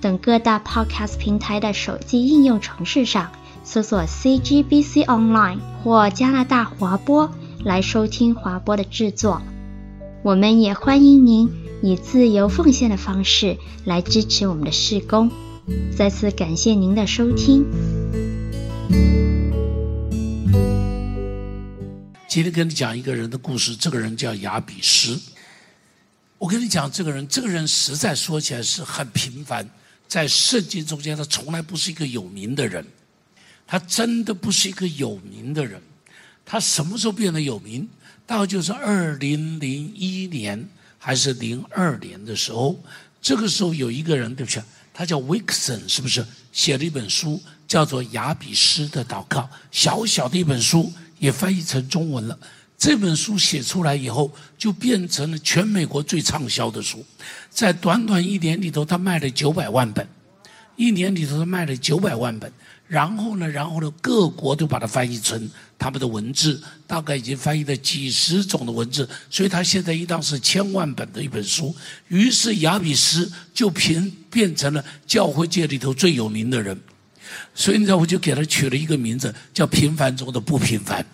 [0.00, 3.32] 等各大 Podcast 平台的手机应用程式上
[3.64, 7.32] 搜索 CGBC Online 或加拿大华播
[7.64, 9.42] 来收听华播的制作。
[10.22, 11.50] 我们也欢迎您
[11.82, 15.30] 以自由奉献的方式来支持我们的事工。
[15.96, 17.64] 再次感谢您的收听。
[22.28, 25.18] 今天跟你讲一个人的故事，这个人叫雅比斯。
[26.38, 29.66] 我跟你讲，这个人，这个人实在说起来是很平凡，
[30.08, 32.84] 在圣经中间，他从来不是一个有名的人，
[33.66, 35.80] 他真的不是一个有名的人。
[36.44, 37.88] 他什么时候变得有名？
[38.24, 42.78] 大概就是二零零一年还是零二年的时候，
[43.20, 44.60] 这个时候有一个人，对不起，
[44.94, 50.92] 他叫威克森，是不是写了一本书，叫做《雅比斯的祷告》，小小的一本书。
[51.18, 52.38] 也翻译成中文了。
[52.78, 57.04] 这本书写出来以后，就变成了全美国最畅销的书。
[57.48, 60.06] 在短短一年里头，他卖了九百万本。
[60.76, 62.52] 一年里头，他卖了九百万本。
[62.86, 69.08] 然后呢，然后呢，各国都把它翻译成他们的文字，大概已经翻译了几十种的文字。
[69.28, 71.74] 所以，他现在一当是千万本的一本书。
[72.08, 76.78] 于是，亚比斯就平变成了教会界里头最有名的人。
[77.54, 81.04] 所以呢，我就给他取了一个名字，叫“平凡中的不平凡”。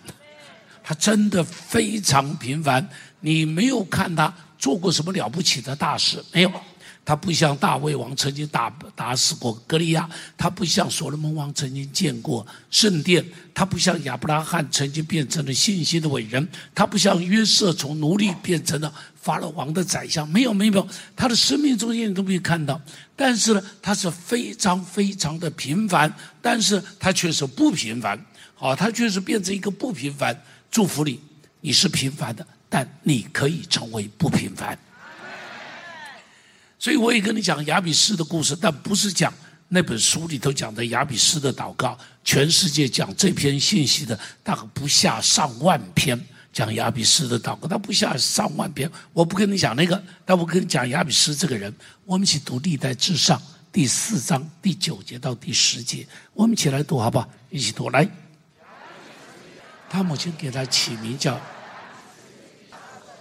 [0.83, 2.87] 他真的非常平凡，
[3.21, 6.51] 你没有看他做过什么了不起的大事，没有。
[7.05, 13.21] 他不像大卫王曾经打打死过歌利亚，他不像所罗门王曾经建过圣殿，
[13.53, 22.79] 他不像亚伯拉罕曾经变成了信心的伟人，他不像约瑟从奴隶变成了法老王的宰相，没有没有，没有他的生命中间你都没有看到。
[23.17, 26.09] 但是呢，他是非常非常的平凡，
[26.41, 28.17] 但是他却是不平凡，
[28.55, 30.41] 好，他却是变成一个不平凡。
[30.73, 31.19] 祝福你，
[31.61, 34.75] 你是平凡的，但你可以成为不平凡。
[36.79, 39.31] 所以我也跟你讲亚比斯的故事，但不是讲
[39.67, 41.95] 那本书里头讲的亚比斯的祷告。
[42.23, 46.19] 全世界讲这篇信息的大概不下上万篇
[46.51, 48.89] 讲亚比斯的祷告，他不下上万篇。
[49.13, 51.71] 我不跟你讲那个，但我跟你讲亚比斯这个人。
[52.03, 53.39] 我们一起读历代志上
[53.71, 57.29] 第四章第九节到第十节，我们一起来读好不好？
[57.51, 58.09] 一起读来。
[59.93, 61.39] 他母亲给他起名叫。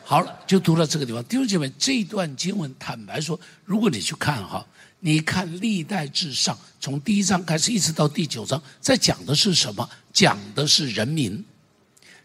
[0.02, 1.22] 好了，就读到这个地方。
[1.24, 4.66] 弟兄姐妹，这段经文，坦白说，如果你去看哈，
[5.00, 9.86] 你看历代至上，从第一章开始一直到第九章，在讲的是什么？
[10.14, 11.44] 讲的是人民，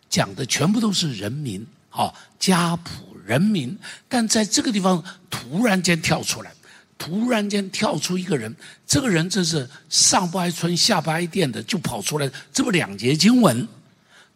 [0.10, 3.78] 讲的全部都是人民，好，家谱人民。
[4.08, 6.54] 但在这个地方突然间跳出来，
[6.98, 13.68] 突然间跳出一个人，这个人真是上不挨村下不挨店的，就跑出来这么两节经文。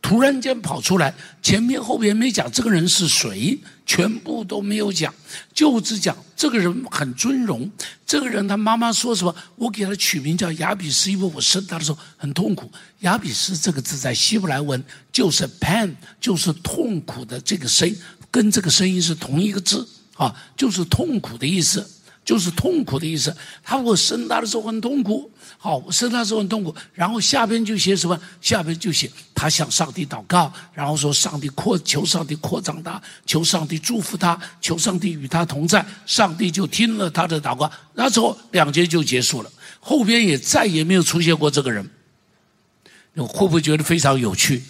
[0.02, 5.14] 突然间跑出来，前面后面没讲这个人是谁，全部都没有讲，
[5.54, 7.70] 就只讲这个人很尊荣。
[8.06, 9.34] 这个人他妈妈说什么？
[9.56, 12.70] 我给他取名叫亚比斯，因为我生他的时候很痛苦。
[13.02, 17.96] 亚比斯这个字在希伯来文就是 pain，就是痛苦的这个声，
[18.30, 21.88] 跟这个声音是同一个字啊，就是痛苦的意思。
[22.24, 23.36] 就是痛苦的意思。
[23.64, 25.32] 他我生他的时候很痛苦，
[25.64, 26.74] 好，我生他的时候很痛苦。
[26.92, 28.20] 然后下边就写什么？
[28.42, 35.86] 下边就写他向上帝祷告，然后说上帝扩，求上帝扩张他，求上帝祝福他，求上帝与他同在。
[36.08, 39.52] 上帝就听了他的祷告，那时候两节就结束了。
[39.80, 41.88] 后边也再也没有出现过这个人。
[43.14, 44.64] 你会不会觉得非常有趣？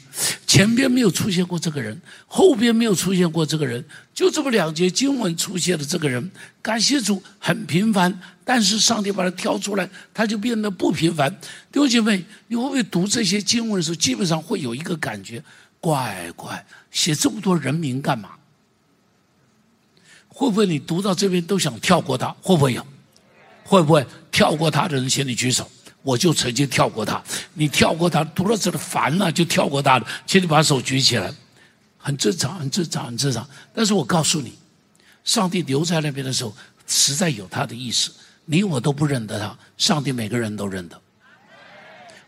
[0.47, 3.85] 前边没有出现过这个人，后边没有出现过这个人，
[4.15, 6.31] 就这么两节经文出现了这个人。
[6.61, 11.29] 感谢主，很平凡，但是上帝把他挑出来，他就变得不平凡。
[11.71, 15.43] 弟兄姐妹，你会不会读这些经文的时候，基本上会有一个感觉：
[15.79, 18.31] 乖乖，写这么多人名干嘛？
[20.27, 22.35] 会不会你读到这边都想跳过他？
[22.41, 22.85] 会不会有？
[23.63, 25.69] 会不会跳过他的人，请你举手。
[26.03, 27.21] 我就曾经跳过他，
[27.53, 30.07] 你跳过他，读了这里烦了，就跳过他了。
[30.25, 31.31] 请你把手举起来，
[31.97, 33.47] 很正常，很正常，很正常。
[33.73, 34.57] 但是我告诉你，
[35.23, 36.55] 上帝留在那边的时候，
[36.87, 38.11] 实在有他的意思。
[38.45, 40.99] 你我都不认得他，上帝每个人都认得。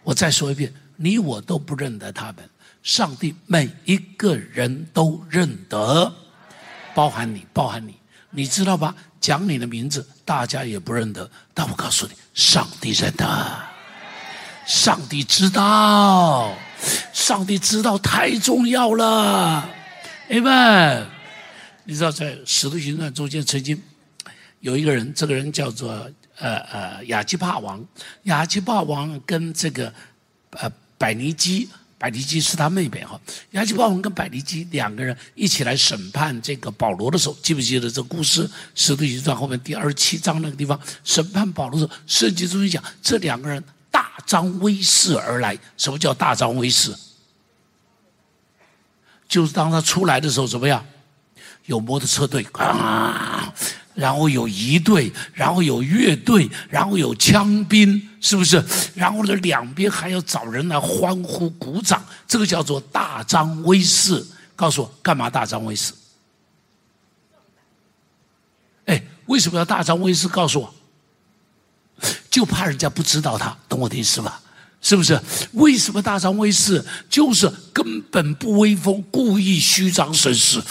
[0.03, 2.47] 我再说一遍，你我都不认得他们，
[2.83, 6.13] 上帝每一个人都认得，
[6.93, 7.95] 包含你，包含你，
[8.29, 8.95] 你知道吧？
[9.23, 12.11] 讲你的名字，大家也不认得，但我告诉你。
[12.33, 13.25] 上帝认得，
[14.65, 16.53] 上帝知道，
[17.13, 19.69] 上帝知道太重要了。
[20.29, 21.07] 阿门。
[21.85, 23.81] 你知道在《使徒行传》中间曾经
[24.59, 25.89] 有一个人，这个人叫做
[26.37, 27.81] 呃呃亚基帕王，
[28.23, 29.93] 亚基帕王跟这个
[30.49, 31.69] 呃百尼基。
[32.03, 33.17] 百尼基是他妹妹哈，
[33.51, 38.45] 亚基帕王跟百尼基两个人一起来审判这个保罗的时候，记不记得这故事？
[38.75, 45.57] 使徒行传后面第二十七章那个地方审判保罗的时候，圣经中间讲这两个人大张威势而来。
[45.77, 46.93] 什么叫大张威势？
[49.29, 50.85] 就是当他出来的时候怎么样？
[51.67, 53.53] 有摩托车队啊。
[53.93, 58.63] 然后有仪队，然后有乐队，然后有枪兵，是不是？
[58.95, 64.25] 然后呢，两边还要找人来欢呼鼓掌，这个叫做大张威势。
[64.55, 65.91] 告诉我，干嘛大张威势？
[68.85, 70.29] 哎，为什么要大张威势？
[70.29, 70.73] 告诉我，
[72.31, 74.39] 就怕人家不知道他，懂我的意思吧？
[74.79, 75.19] 是不是？
[75.51, 76.85] 为什么大张威势？
[77.09, 80.63] 就是根本不威风，故意虚张声势，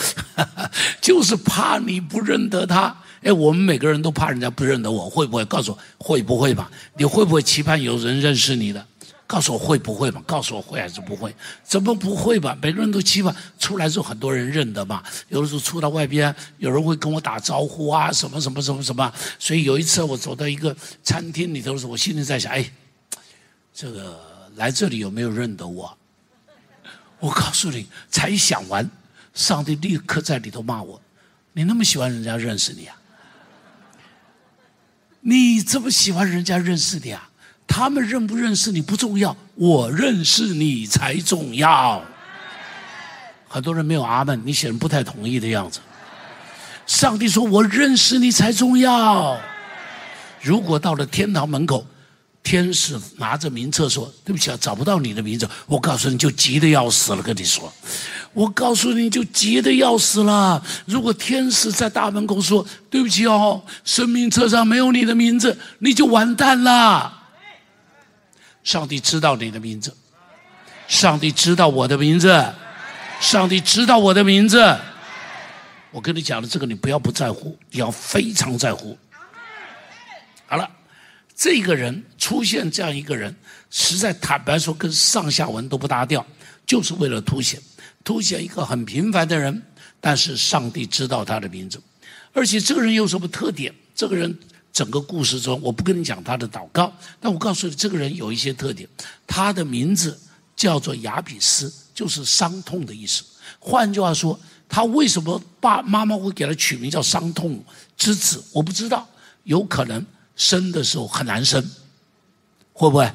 [1.02, 2.96] 就是怕你不认得他。
[3.22, 5.44] 哎，我们每个人都怕人家不认得我，会不会？
[5.44, 6.70] 告诉我会不会吧？
[6.96, 8.84] 你会不会期盼有人认识你的？
[9.24, 10.22] 告诉我会不会吧？
[10.26, 11.34] 告诉我会还是不会？
[11.64, 12.58] 怎么不会吧？
[12.60, 15.02] 每个人都期盼出来之后很多人认得嘛。
[15.28, 19.10] 有的时候出到外边，有人会跟我打招呼啊，什么什么什么什么。
[19.38, 22.70] 所以有一次我走到一个餐厅里头的时候，我心里在想：哎，
[23.72, 24.20] 这个
[24.56, 25.96] 来这里有没有认得我？
[27.20, 28.90] 我告诉你，才想完，
[29.32, 31.00] 上帝立刻在里头骂我：
[31.52, 32.96] 你那么喜欢人家认识你啊？
[35.22, 37.28] 你这么喜欢人家认识你啊？
[37.66, 42.04] 他们认不认识你不重要，我认识你才重要。
[43.48, 45.80] 很多人没有阿门，你显然不太同意的样子。
[46.86, 49.40] 上帝说：“我认识你才重要。”
[50.42, 51.86] 如果到了天堂门口，
[52.42, 57.72] 天使拿着名册说：“对不起啊，找不到你的名字。”我告诉你就急得要死了，跟你说。
[58.34, 60.62] 我告诉你就急得要死了。
[60.86, 67.20] 如果天使在大门口说：“对不起哦，生命册上没有你的名字”，你就完蛋了。
[68.64, 69.94] 上帝知道你的名字，
[70.88, 72.54] 上帝知道我的名字，
[73.20, 74.78] 上帝知道我的名字。
[75.90, 78.96] 我跟你讲的这个，你不要不在乎，你要非常在乎。
[80.46, 80.70] 好了，
[81.36, 83.34] 这个人出现这样一个人，
[83.68, 86.24] 实在坦白说，跟上下文都不搭调，
[86.64, 87.60] 就是为了凸显。
[88.04, 89.62] 凸显一个很平凡的人，
[90.00, 91.80] 但是上帝知道他的名字，
[92.32, 93.74] 而且这个人有什么特点？
[93.94, 94.36] 这个人
[94.72, 98.88] 整个故事中，我不跟你讲他的祷告，但我告诉你，这个人有一些特点。
[99.26, 100.18] 他的名字
[100.56, 103.22] 叫做亚比斯，就是伤痛的意思。
[103.58, 104.38] 换句话说，
[104.68, 107.62] 他为什么爸妈妈会给他取名叫伤痛
[107.96, 108.42] 之子？
[108.52, 109.06] 我不知道，
[109.44, 110.04] 有可能
[110.34, 111.62] 生的时候很难生，
[112.72, 113.12] 会不会？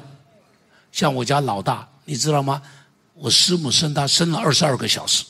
[0.92, 2.62] 像我家老大，你知道吗？
[3.20, 5.24] 我师母生他生了二十二个小时，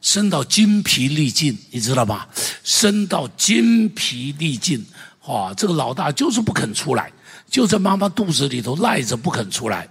[0.00, 2.26] 生到精疲力尽，你知道吗？
[2.62, 4.86] 生到精疲力尽，
[5.24, 7.10] 哦，这个老大就是不肯出来，
[7.50, 9.88] 就在妈妈肚子里头赖着不肯出来，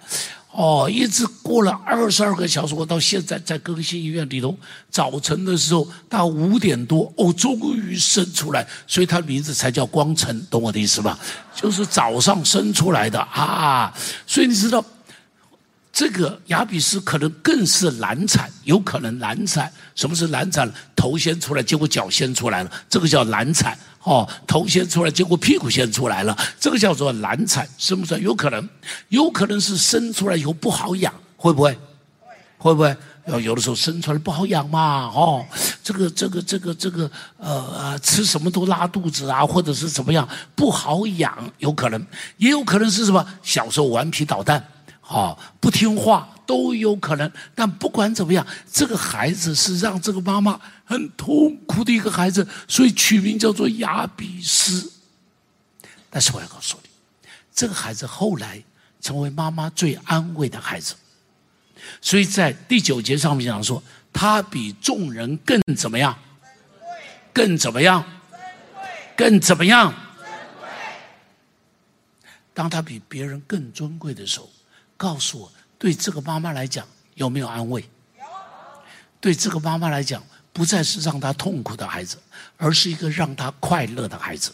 [0.52, 4.58] 哦，一直过了二十二个小时，我到现在在更新医院里头，
[4.90, 11.20] 早晨的时候到五点多，哦，终于生出来，所以他名字才叫光晨，懂我的意思吧？
[11.54, 13.94] 就是早上生出来的啊，
[14.26, 14.82] 所以你知道。
[16.00, 19.70] 这个亚比斯可能更是难产，有可能难产。
[19.96, 20.72] 什么是难产？
[20.96, 23.78] 头先出来，结果脚先出来了，这个叫难产。
[24.04, 27.68] 哦，头先出来，结果屁股先出来了，这个叫做难产。
[27.78, 28.70] 是不是，有可能，
[29.10, 31.78] 有可能是生出来以后不好养，会不会？
[32.58, 32.96] 会不会？
[33.28, 35.12] 要有的时候生出来不好养嘛？
[35.14, 35.46] 哦，
[35.84, 40.26] 这个这个这个这个呃，吃什么都拉肚子啊，或者是怎么样
[40.56, 43.26] 不好养，有可能，也有可能是什么？
[43.44, 44.66] 小时候顽皮捣蛋。
[45.10, 54.92] 啊，不听话都有可能，但不管怎么样，这个孩子是让这个妈妈很痛苦的一个孩子，所以取名叫做亚比斯。
[56.12, 56.90] 但是我要告诉你，
[57.52, 58.64] 这个孩子后来
[59.02, 60.94] 成为妈妈最安慰的孩子。
[62.00, 63.82] 所以在第九节上面讲说，
[64.14, 66.16] 他比众人更怎么样？
[67.34, 68.06] 更怎么样？
[69.18, 69.92] 更怎么样？
[72.54, 74.48] 当他比别人更尊贵的时候。
[75.00, 77.90] 告诉我，对这个妈妈来讲有没有安慰？
[79.22, 82.18] 对这个妈妈来讲，不再是让她痛苦的孩子，
[82.58, 84.52] 而是一个让她快乐的孩子，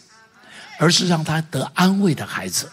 [0.78, 2.70] 而是让她得安慰的孩子，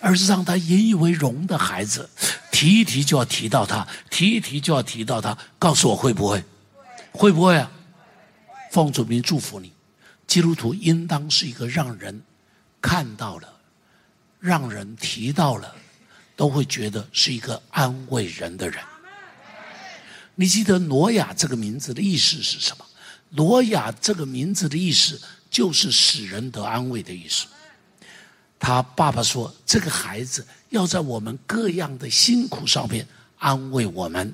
[0.00, 2.06] 而是让她引以为荣的孩子。
[2.52, 5.36] 提一提就要提到他，提一提就要提到他。
[5.58, 6.44] 告诉我会不会？
[7.12, 7.70] 会不会啊？
[8.72, 9.72] 奉主名祝福你，
[10.26, 12.22] 基督徒应当是一个让人
[12.80, 13.48] 看到了
[14.38, 15.74] 让人提到了，
[16.36, 18.78] 都会觉得是一个安慰人的人。
[20.34, 22.84] 你记得挪亚这个名字的意思是什么？
[23.30, 27.46] 挪亚这个名字的意思就是使人得安慰的意思。
[28.58, 33.06] 他爸爸说：“这个孩子要在我们各样的辛苦上面
[33.38, 34.32] 安慰我们。”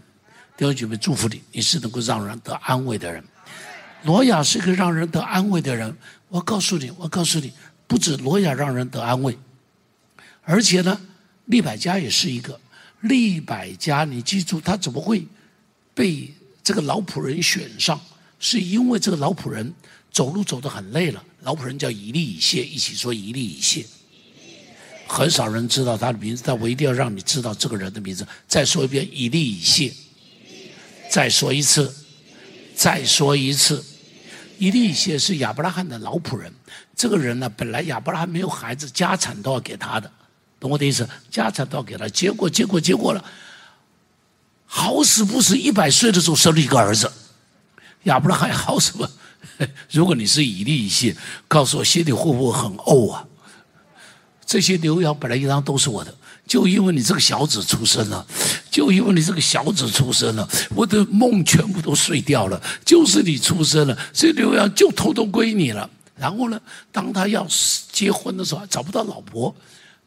[0.57, 3.25] 弟兄姐妹，祝福你，你是能够让人得安慰的人。
[4.03, 5.97] 挪亚是一个让人得安慰的人。
[6.29, 7.53] 我告诉你，我告诉你，
[7.87, 9.37] 不止挪亚让人得安慰，
[10.43, 11.01] 而且呢，
[11.53, 12.59] 利百加也是一个。
[13.03, 15.27] 利百加，你记住，他怎么会？
[15.95, 16.33] 被
[16.65, 18.01] 这个老仆人选上，
[18.41, 19.71] 是因为这个老仆人
[20.11, 21.23] 走路走得很累了。
[21.43, 23.85] 老仆人叫以利以谢，一起说以利以谢。
[25.07, 28.27] 很少人知道他的名字，但我一定要让你知道这个人的名字。
[28.49, 29.93] 再说一遍，以利以谢。
[31.11, 31.95] 再说一次，
[32.75, 33.85] 再说一次，
[34.57, 36.51] 以利以谢是亚伯拉罕的老仆人。
[36.97, 40.11] 这个人呢，本来亚伯拉罕没有孩子，家产都要给他的，
[40.63, 41.09] 懂我的意思？
[41.29, 43.25] 家产都要给他，结果结果结果了。
[44.65, 47.11] 好死不死，一百岁的时候生了一个儿子，
[48.05, 49.11] 亚伯拉罕好什么？
[49.91, 51.17] 如果你是以利以谢，
[51.49, 53.27] 告诉我心里会不会很怄啊？
[54.47, 56.15] 这些牛羊本来应当都是我的，
[56.47, 58.25] 就因为你这个小子出生了，
[58.71, 62.63] 就因为你这个小子出生了，我的梦全部都碎掉了。
[62.85, 65.91] 就是你出生了，这牛羊就偷偷归你了。
[66.15, 66.61] 然后呢，
[66.93, 67.45] 当他要
[67.91, 69.53] 结婚的时候，找不到老婆，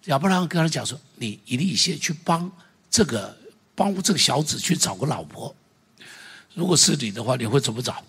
[0.05, 2.51] 亚伯拉罕跟他讲说：“你以利以谢去帮
[2.89, 3.35] 这个。”
[3.77, 5.53] 帮这个小子去找个老婆，
[6.53, 8.01] 如果是你的话，你会怎么找？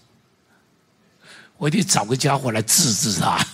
[1.56, 3.44] 我一定找个家伙来治治他，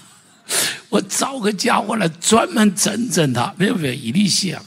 [0.90, 3.54] 我找个家伙来专门整整他。
[3.56, 4.62] 没有没有，以利谢啊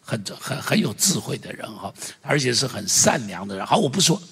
[0.00, 1.92] 很很很有智慧的人哈，
[2.22, 3.66] 而且是很善良的人。
[3.66, 4.22] 好，我不说，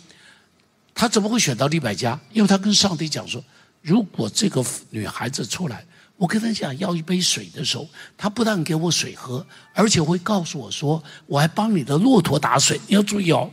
[0.95, 2.17] 他怎么会选到利百家？
[2.33, 3.43] 因为他跟上帝讲说，
[3.83, 5.85] 如果这个女孩子出来。
[6.17, 13.51] 我跟他讲要一杯水的时候，他不但给我水喝，而且会告诉我说：“我还帮你的骆驼打水。”你要注意哦，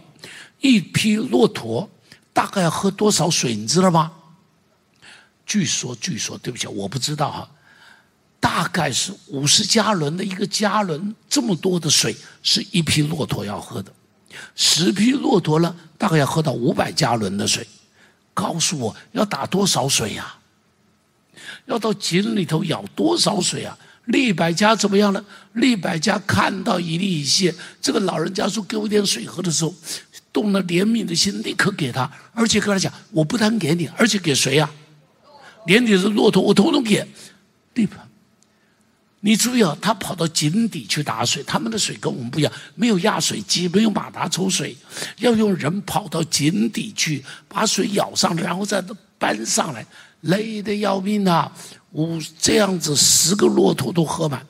[0.60, 1.89] 一匹骆驼
[2.32, 4.12] 大概要喝多少水，你知道吗？
[5.46, 7.50] 据说，据说，对不起，我不知道哈，
[8.39, 13.91] 大概是五十加仑的一个加仑这么多的水，是一匹骆驼要喝的。
[14.56, 17.68] 十匹骆驼呢，大概要喝到五百加仑的水。
[18.34, 20.34] 告诉我要打多少水呀？
[21.65, 23.77] 要到井里头舀多少水啊？
[24.06, 25.24] 利百加怎么样呢？
[25.53, 29.74] 利百加看到以利以谢这个老人家说：“给我点水喝”的时候，
[30.34, 34.68] 动了怜悯的心，立刻给他，而且跟他讲：“我不单给你，而且给谁呀、
[35.24, 35.30] 啊？
[35.68, 37.08] 连你的骆驼我统统给。”
[37.75, 37.96] 利百，
[39.20, 44.75] 你注意啊，他跑到井底去打水，他们的水跟我们不一样，没有压水机，没有马达抽水，
[45.20, 48.84] 要用人跑到井底去把水舀上来，然后再
[49.20, 49.86] 搬上来。
[50.22, 51.51] 累得要命啊！
[51.92, 54.46] 五这样子，十个骆驼都喝满。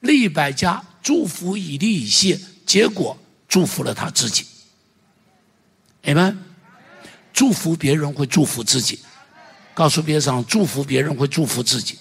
[0.00, 3.16] 利百家祝福以利以谢，结果
[3.48, 4.44] 祝福了他自己。
[6.02, 6.38] 你们，
[7.32, 9.00] 祝福别人会祝福自己，
[9.74, 11.98] 告诉别人，祝福别人会祝福自己。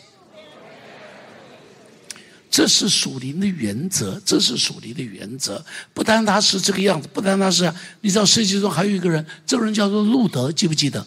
[2.52, 5.66] 这是属灵的原则，这是属灵的原则。
[5.94, 11.06] 不单他是这个样子，不单他是，你知道世界中还有一个人，这个人叫做路德，记不记得？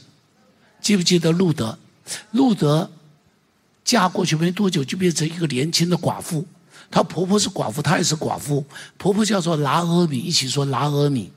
[0.81, 1.79] 记不记得路德？
[2.31, 2.91] 路德
[3.85, 6.47] 嫁过去没多久，就变成一个年轻的寡妇。
[6.91, 8.65] 她婆婆是寡妇，她也是寡妇。
[8.97, 11.31] 婆婆叫做拿俄米，一起说拿俄米。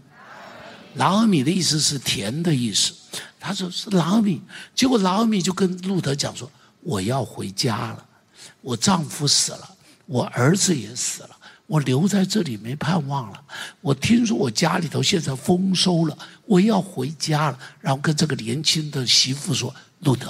[0.94, 2.94] 拿俄米的意思是甜的意思。
[3.40, 4.42] 她说是拿俄米，
[4.76, 6.50] 结果拿俄米就跟路德讲说
[6.84, 8.06] ：“我要回家了，
[8.62, 9.70] 我丈夫死了，
[10.06, 11.30] 我儿子也死了，
[11.68, 13.42] 我留在这里没盼望了。
[13.82, 20.30] 我听说我家里头现在丰收了，我要回家了。”然后跟这个年轻的媳妇说：“路德。”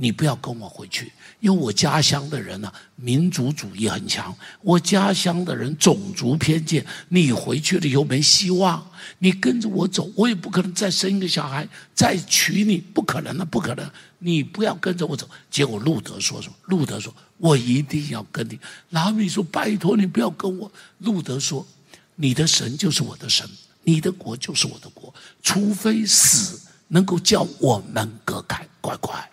[0.00, 4.32] 你不要跟我回去，因为我家乡的人呢、民族主义很强。
[4.62, 8.88] 我家乡的人种族偏见，你回去了以后没希望。
[9.18, 13.90] 你跟着我走，我也不可能再生一个小孩，再娶你，不可能的，不可能。
[14.20, 15.28] 你不要跟着我走。
[15.50, 18.56] 结果路德说什么，路德说，我一定要跟你。
[18.90, 20.70] 拿俄米说，拜托你不要跟我。
[20.98, 21.66] 路德说，
[22.14, 23.44] 你的神就是我的神，
[23.82, 25.12] 你的国就是我的国，
[25.42, 29.28] 除非死能够叫我们隔开，乖乖。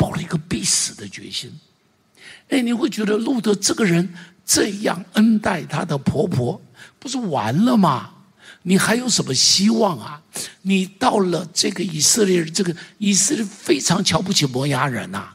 [0.00, 1.52] 抱了一个必死的决心，
[2.48, 4.08] 哎，你会觉得路德这个人
[4.46, 6.58] 这样恩待他的婆婆，
[6.98, 8.10] 不是完了吗？
[8.62, 10.22] 你还有什么希望啊？
[10.62, 15.34] 你到了这个以色列人，这个以色列非常瞧不起摩押人呐。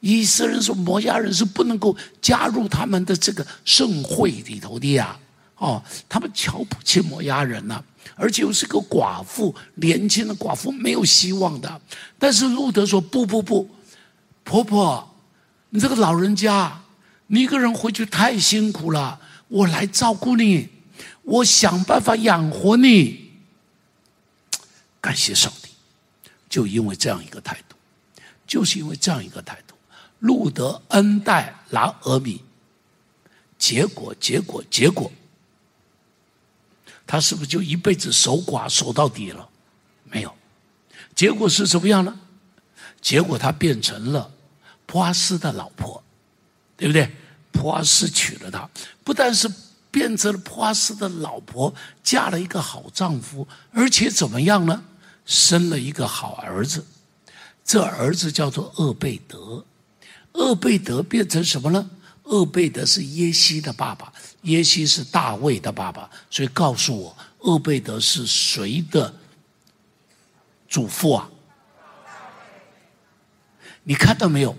[0.00, 5.18] 以色列人说摩押人是不能够加入他们的这个盛会里头的呀。
[5.56, 7.82] 哦，他们瞧不起摩押人呐，
[8.14, 11.80] 而且又是个寡妇，年轻的寡妇没有希望的。
[12.18, 13.66] 但是路德说不不不。
[14.44, 15.14] 婆婆，
[15.70, 16.82] 你这个老人家，
[17.28, 20.68] 你一个人回去太辛苦了，我来照顾你，
[21.22, 23.32] 我想办法养活你。
[25.00, 25.70] 感谢上帝，
[26.48, 27.76] 就因为这样一个态度，
[28.46, 29.74] 就是因为这样一个态度，
[30.18, 32.42] 路得恩待拿俄米，
[33.58, 35.10] 结果结果结果，
[37.06, 39.48] 他是不是就一辈子守寡守到底了？
[40.04, 40.34] 没有，
[41.14, 42.20] 结果是什么样呢？
[43.02, 44.32] 结果他变成了
[44.86, 46.02] 普阿斯的老婆，
[46.76, 47.10] 对不对？
[47.50, 48.66] 普阿斯娶了她，
[49.04, 49.46] 不但是
[49.90, 54.82] 变成了普阿斯的老婆，嫁了一个好丈夫，而且怎么样呢？
[55.26, 56.86] 生了一个好儿子，
[57.62, 59.66] 这儿子叫做厄贝德。
[60.32, 61.90] 厄贝德变成什么呢？
[62.24, 64.10] 厄贝德是耶西的爸爸，
[64.42, 66.08] 耶西是大卫的爸爸。
[66.30, 69.14] 所以告诉我，厄贝德是谁的
[70.68, 71.28] 祖父啊？
[73.84, 74.56] 你看到没有？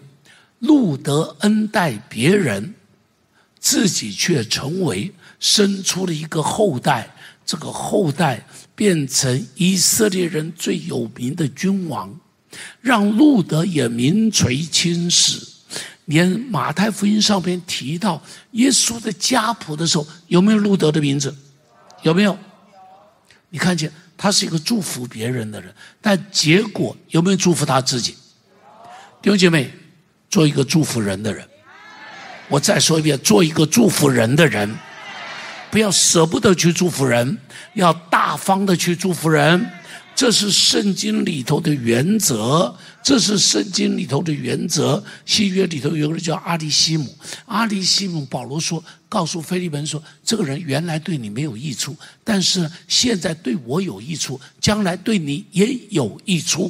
[0.59, 2.73] 路德恩待别人。
[3.59, 7.09] 自己却成为生出了一个后代，
[7.45, 12.13] 这个后代变成以色列人最有名的君王，
[12.81, 15.39] 让路德也名垂青史。
[16.03, 21.33] 连马太福音上边提到耶稣的家谱的时候，有没有路德的名字？
[22.01, 22.37] 有没有？
[23.49, 28.17] 你看见他是一个祝福别人的人，但结果有没有祝福他自己？
[29.23, 29.71] 弟兄姐妹，
[30.29, 31.47] 做一个祝福人的人。
[32.49, 34.69] 我再说一遍，做一个祝福人的人，
[35.71, 37.37] 不要舍不得去祝福人，
[37.73, 39.65] 要大方的去祝福人，
[40.13, 45.01] 这是圣经里头的原则，这是圣经里头的原则。
[45.25, 56.69] 新约里头有个人叫阿里西姆，阿里西姆，保罗说，告诉腓利门说，这个人原来对你没有益处，但是现在对我有益处，将来对你也有益处。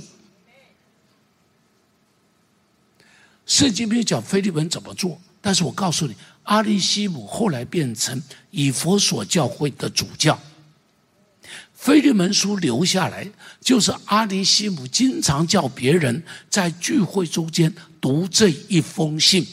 [3.46, 5.20] 圣经没有讲腓利门怎么做。
[5.42, 10.40] 但是我告诉你，阿里西姆后来变成以弗所教会的主教。
[11.74, 13.30] 腓利门书留下来，
[13.60, 19.46] 就是阿里西姆经常叫别人在聚会中间读这一封信。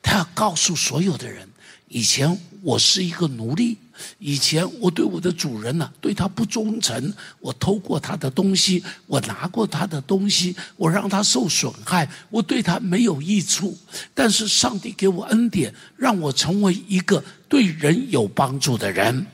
[0.00, 1.48] 他要告诉所有的人，
[1.88, 3.78] 以前我是一个奴隶。
[4.18, 13.76] 以前我对我的主人呢、对他不忠诚，我偷过他的东西，我拿过他的东西，我让他受损害，我对他没有益处。
[14.12, 19.26] 但是上帝给我恩典，让我成为一个对人有帮助的人。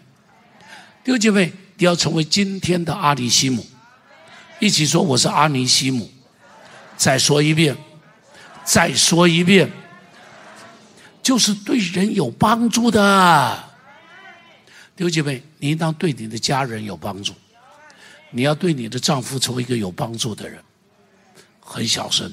[1.02, 3.66] 弟兄姐妹，你要成为今天的阿里西姆，
[4.58, 6.10] 一起说我是阿尼西姆。
[6.96, 7.74] 再说一遍，
[8.62, 9.72] 再说一遍，
[11.22, 13.69] 就是对人有帮助的。
[15.00, 17.32] 弟兄姐妹，你应当对你的家人有帮助。
[18.32, 20.62] 你要对你的丈夫成为一个有帮助的人，
[21.58, 22.30] 很小声。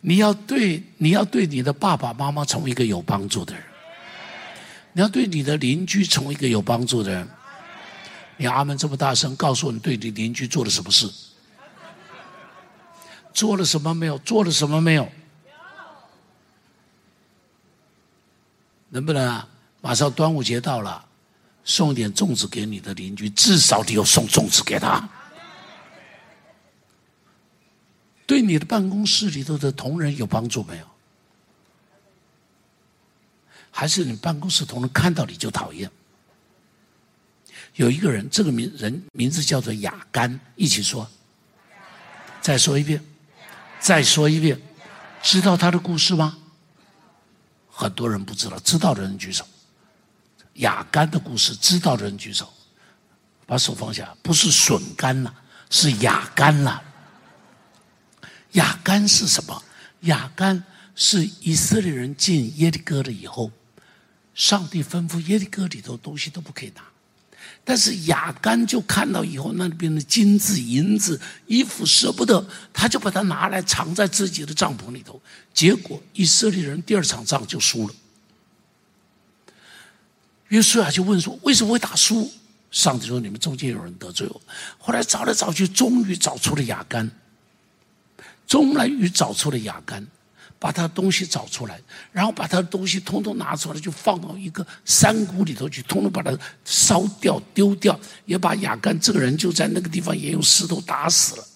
[0.00, 3.62] 你要对你要对你的爸爸妈妈成为一个有帮助的人。
[4.94, 7.28] 你要对你的邻居成为一个有帮助的人。
[8.38, 11.06] 你阿门这么大声，告诉我你对你邻居做了什么事？
[13.34, 14.16] 做了什么没有？
[14.20, 15.06] 做了什么没有？
[18.94, 19.48] 能不能啊？
[19.80, 21.04] 马上端午节到了，
[21.64, 25.08] 送点粽子给你的邻居，至少得有送粽子给他。
[28.24, 30.86] 对你的办公室里头的同仁有帮助没有？
[33.72, 35.90] 还是你办公室同仁看到你就讨厌？
[37.74, 41.10] 有一个人，这个名人名字叫做亚干，一起说。
[42.40, 43.04] 再说一遍，
[43.80, 44.62] 再说一遍，
[45.20, 46.38] 知道他的故事吗？
[47.74, 49.44] 很多人不知道，知道的人举手。
[50.54, 52.52] 雅干的故事，知道的人举手。
[53.46, 55.34] 把手放下，不是笋干了，
[55.68, 56.82] 是雅干了。
[58.52, 59.62] 雅干是什么？
[60.02, 63.50] 雅干是以色列人进耶利哥了以后，
[64.34, 66.82] 上帝吩咐耶利哥里头东西都不可以拿。
[67.66, 75.18] 但是亚干就看到以后，那里边的金子、银子、衣服舍不得，他就把它拿来藏在自己的帐篷里头。
[75.54, 77.94] 结果以色列人第二场仗就输了。
[80.48, 82.30] 约书亚就问说：“为什么会打输？”
[82.70, 84.40] 上帝说：“你们中间有人得罪我。”
[84.78, 87.10] 后来找来找去，终于找出了亚干。
[88.46, 90.06] 终于找出了亚干。
[90.64, 91.78] 把他东西找出来，
[92.10, 101.46] 然后把他的东西通通拿出来，就放到一个山谷里头去，通通把它烧掉、丢掉，也把亚干这个人就在那个地方也用石头打死了。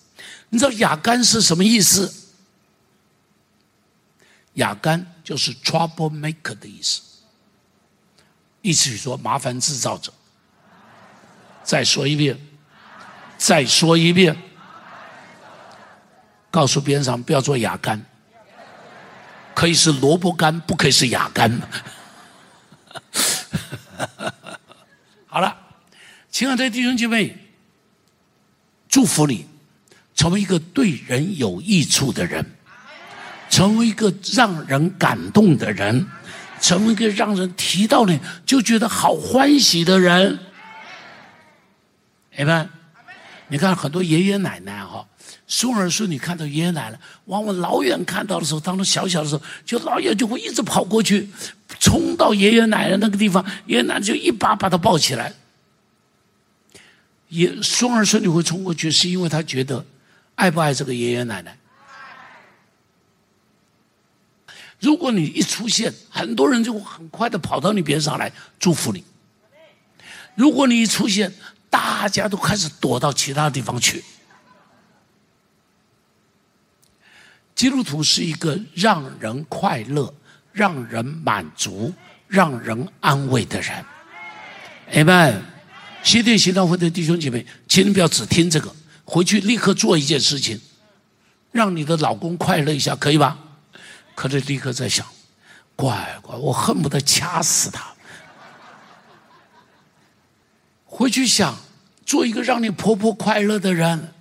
[0.51, 2.13] 你知道亚干是什么意思？
[4.55, 7.01] 亚干就是 trouble maker 的意思，
[8.61, 10.13] 意思是说麻烦制造者。
[11.65, 12.39] 再说一遍，
[13.39, 14.37] 再说一遍，
[16.51, 18.05] 告诉边上不要做亚干。
[19.59, 21.51] 可以是萝卜干，不可以是亚干。
[25.27, 25.57] 好了，
[26.31, 27.37] 亲爱的弟兄姐妹，
[28.89, 29.47] 祝福你，
[30.15, 32.47] 成为一个对人有益处的人，
[33.51, 36.07] 成为一个让人感动的人，
[36.61, 40.39] 成为一个让人提到你就觉得好欢喜的人。
[42.37, 42.71] 哎们，
[43.49, 45.07] 你看很多爷爷奶奶啊哈。
[45.47, 51.29] 孙儿孙女看到爷爷奶奶，往往老远看到的时候，当他小小的时候，就老远就会一直跑过去，
[51.79, 55.33] 冲到爷爷奶奶那个地方，爷爷奶奶就一把把他抱起来。
[57.29, 59.85] 爷孙儿孙女会冲过去，是因为他觉得
[60.35, 61.57] 爱不爱这个爷爷奶奶。
[64.81, 69.05] 如果你一出现，很多人就会很快的跑到你边上来祝福你。
[70.35, 71.33] 如果你一出现，
[71.69, 74.05] 大家都开始躲到其他地方去。
[77.59, 80.15] 基督徒是一个让人快乐、
[80.53, 81.93] 让人满足、
[82.29, 83.85] 让人安慰的人。
[84.93, 85.43] 阿门。
[86.05, 88.73] 西电行道会的弟兄姐妹，请你不要只听这个，
[89.05, 90.61] 回去立刻做一件事情，
[91.51, 93.37] 让你的老公快乐一下，可以吧？
[94.15, 95.05] 可是立刻在想，
[95.75, 97.93] 乖乖，我恨不得掐死他。
[100.85, 101.59] 回去想，
[102.07, 104.15] 做一个让你婆婆快乐的人。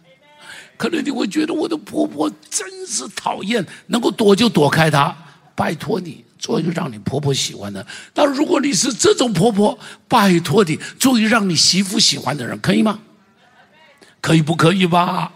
[0.77, 5.15] 可能你会觉得我的婆婆真是讨厌，能够躲就躲开她。
[5.55, 7.85] 拜托你做一个让你婆婆喜欢的。
[8.13, 12.99] 但如果你是这种婆婆，拜托你做一个让你媳妇喜欢的人，可以吗？
[14.21, 15.31] 可以不可以吧？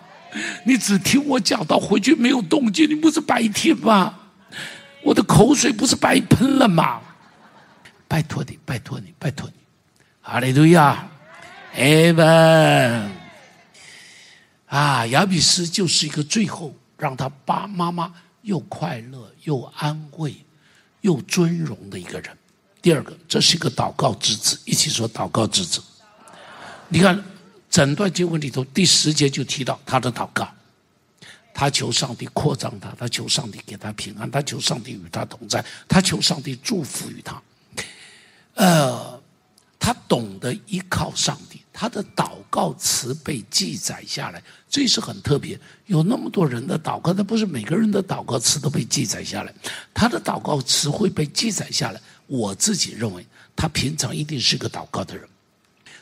[0.63, 4.13] 你只听我讲到回去没有动静，你不是白听吗？
[5.03, 7.01] 我的口水不是白喷了吗？
[8.07, 9.55] 拜托你，拜托你，拜托你，
[10.21, 11.07] 哈利路亚，
[11.75, 13.20] 阿门。
[14.71, 20.33] 啊，雅比斯就是一个最后让他爸妈妈又快乐又安慰
[21.01, 22.37] 又尊荣的一个人。
[22.81, 25.81] 第二个，这是一个祷告之子，一起说祷告之子。
[26.87, 27.21] 你看，
[27.69, 30.49] 整段经文里头第十节就提到他的祷告，
[31.53, 37.41] 他求上帝扩张他，他求上帝给他平安，他求上帝与他同在，他求上帝祝福于他。
[38.53, 39.21] 呃，
[39.77, 41.60] 他懂得依靠上帝。
[41.73, 45.59] 他的祷告词被记载下来，这是很特别。
[45.85, 49.53] 有那么多人的祷告，但不是每个人的祷告词都被记载下来。
[49.93, 55.25] 他的祷告词会被记载下来，我自己认为他平常一定是个祷告的人，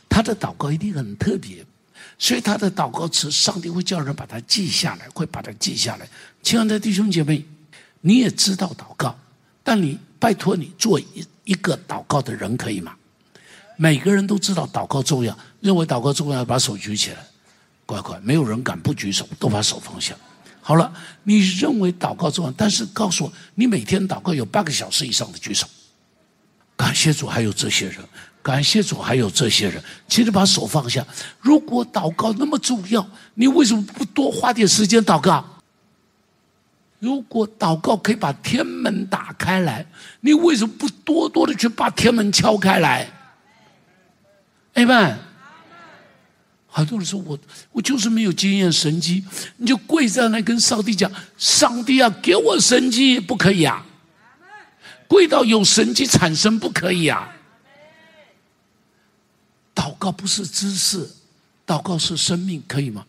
[0.10, 1.64] 他的祷告一定很特别，
[2.18, 6.10] 所以他的祷告词，上帝会叫人把它记下来，会把它记下来。
[6.42, 7.46] 亲爱的弟兄姐妹，
[8.02, 9.16] 你也知道祷告，
[9.64, 12.96] 但你拜托你做一一个祷告的人可以吗？
[13.82, 17.18] 每个人都知道祷告重要，认为祷告重要，把手举起来，
[17.86, 20.14] 乖乖，没有人敢不举手，都把手放下。
[20.60, 20.92] 好了，
[21.24, 25.66] 你认为祷告重要，但是告诉我，你每天祷告有半个小时以上的举手。
[26.76, 28.00] 感谢主，还有这些人，
[28.44, 31.06] 感谢主，还有这些人，请你把手放下。
[31.40, 35.46] 如果祷告那么重要，你为什么不多花点时间祷告？
[37.00, 39.86] 如果祷告可以把天门打开来，
[40.20, 43.10] 你为什么不多多的去把天门敲开来？
[44.80, 45.20] 哎们，
[46.70, 47.38] 很多人说我
[47.74, 49.26] 我就是没有经验神迹，
[49.58, 53.86] 你就跪在那跟上帝讲，上帝啊，给我神迹，不可以啊？
[55.06, 57.36] 跪到有神迹产生，不可以啊？
[59.76, 61.10] 祷告不是知识，
[61.68, 63.06] 祷告是生命，可以吗？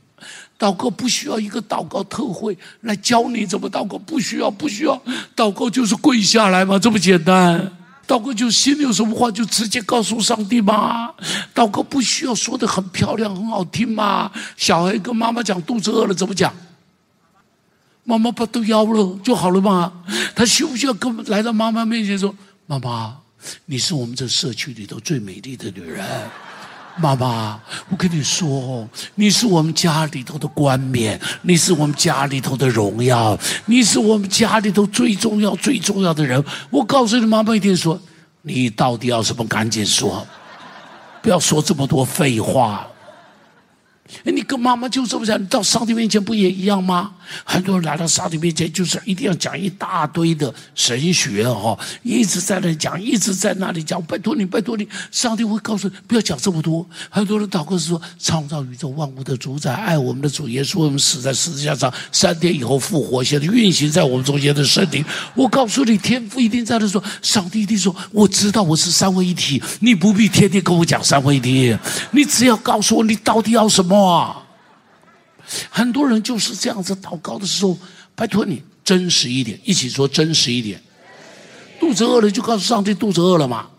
[0.58, 5.00] 祷告不需要一个祷告特会来教你怎么祷告，不需要，不需要，
[5.36, 7.76] 祷告就是跪下来嘛，这么简单。
[8.10, 11.14] 道哥就心里有什么话就直接告诉上帝嘛。
[11.54, 14.32] 道哥不需要说的很漂亮、很好听嘛。
[14.56, 16.52] 小孩跟妈妈讲肚子饿了怎么讲？
[18.02, 19.92] 妈妈把都要了就好了嘛。
[20.34, 22.34] 他需不需要跟来到妈妈面前说
[22.66, 23.16] ：“妈妈，
[23.66, 26.04] 你是我们这社区里头最美丽的女人。”
[26.96, 36.42] 妈妈，我跟你说，你是我们家里头的冠冕，你是我们家里头的荣耀，你是我们家里头最重要、最重要的人。
[36.68, 37.98] 我告诉你，妈妈一定说，
[38.42, 39.44] 你到底要什么？
[39.46, 40.26] 赶紧说，
[41.22, 42.86] 不要说这么多废话。
[44.24, 47.12] 哎，你跟妈妈就这么讲，你到上帝面前不也一样吗？
[47.44, 54.02] 很多人来到上帝面前，就是一定要讲一大堆的神学哈，一直在那讲，一直在那里讲。
[54.02, 56.84] 拜托你，拜托你，上帝会告诉你，不要讲这么多。
[57.08, 65.04] 很多人祷告是说，创造宇宙万物的主宰，爱我们的主耶稣，我们死在十字架上，三天以后复活，现在运行在我们中间的圣灵。
[65.34, 71.76] 我告诉你，天父一定在那说，上帝一定说，我知道我是三位一体，你不必天天跟我讲三位一体，
[72.10, 73.99] 你只要告诉我，你到底要什么。
[74.00, 74.42] 哇，
[75.70, 77.76] 很多人就是这样子祷告的时候，
[78.14, 80.82] 拜托你，真实一点，一起说真实一点。
[81.78, 83.70] 肚子饿了就告诉上帝肚子饿了嘛。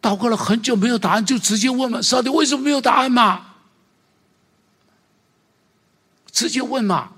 [0.00, 3.54] 祷告了很久没有答案，就直接问嘛，上帝为什么没有答案嘛？
[6.32, 7.12] 直接问嘛。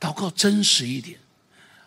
[0.00, 1.20] 祷告真实一点。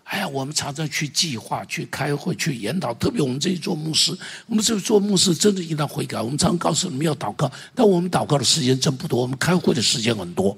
[0.06, 4.16] 哎呀，我们常常去计划、去开会、去研讨，特别我们这一做牧师，
[4.46, 6.22] 我们这做牧师真的应当悔改。
[6.22, 10.56] 我们常告诉你们要祷告，但我们祷告的时间真不多，我们开会的时间很多。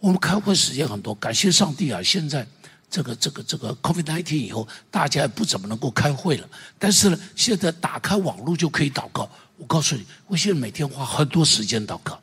[0.00, 2.00] 我们开会时间很多，感谢上帝啊！
[2.02, 2.46] 现在
[2.90, 6.48] 这个这个这个 COVID-19 以后，大家也不怎么能够开会了。
[6.78, 9.28] 但是呢，现在打开网络就可以祷告。
[9.56, 12.20] 我告诉你，我现在每天花很多时间祷告。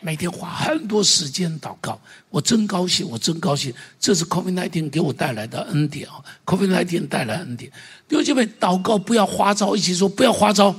[0.00, 6.14] 每天花很多时间祷告，我真高兴，我真高兴，这是 COVID-19 给我带来的恩典啊
[6.46, 7.70] ！COVID-19 带来恩典，
[8.08, 10.74] 弟兄姐妹，祷告不要花招，一起说不要花招。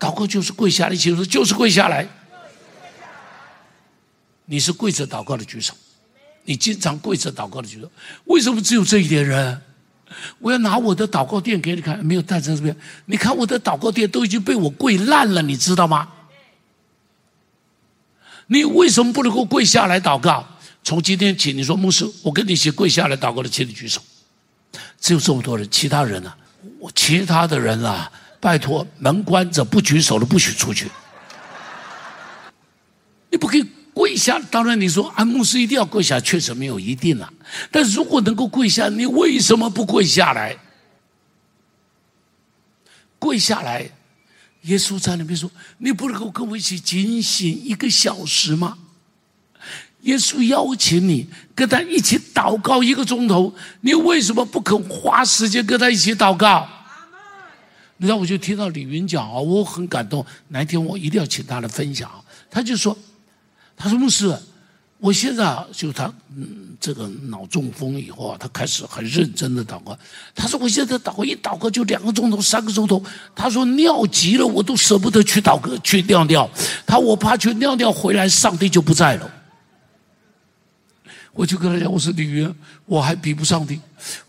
[0.00, 2.08] 祷告就是跪下来，一起说就是跪下来。
[4.46, 5.74] 你是跪着祷告的举手，
[6.44, 7.90] 你经常跪着祷告的举手，
[8.24, 9.60] 为什么只有这一点人？
[10.40, 16.08] 我要拿我的祷告垫给你看，没有带在这边，你看我的祷告垫都已经被我跪烂了，你知道吗？
[18.46, 20.46] 你为什么不能够跪下来祷告？
[20.84, 24.00] 从今天起，你说牧师，我跟你一起跪下来祷告的，请你举手。
[25.00, 26.32] 只有这么多人，其他人呢、
[26.80, 30.90] 我其他的人啊，拜托，门关着，不举手的不许出去。
[33.30, 34.40] 你不可以跪下。
[34.50, 37.32] 当然，你说啊，牧师一定要跪下，确实没有一定啊。
[37.70, 40.56] 但如果能够跪下，你为什么不跪下来？
[43.20, 43.88] 跪下来。
[44.62, 48.78] 耶稣在那边说：“你不能够跟我一起警醒一个小时吗？”
[50.02, 56.68] 耶稣邀请你跟他一起祷告一个钟头，你为什么不肯花时间跟他一起祷告？
[57.96, 60.24] 你知道，我就听到李云讲啊，我很感动。
[60.48, 62.10] 哪一天我一定要请他来分享。
[62.50, 62.96] 他就说
[63.76, 64.36] ：“他说牧师。”
[65.02, 66.04] 我现在啊，就他
[66.36, 69.98] 嗯，这个脑中风以后啊，他开始很认真的祷告。
[70.32, 73.02] 他说：“我现在祷告一祷告就两个钟头、三个钟头。”
[73.34, 76.48] 他说：“尿急了，我都舍不得去祷告去尿尿。
[76.86, 79.28] 他我怕去尿尿回来，上帝就不在了。”
[81.34, 82.54] 我就跟他讲：“我说李云，
[82.86, 83.80] 我还比不上你，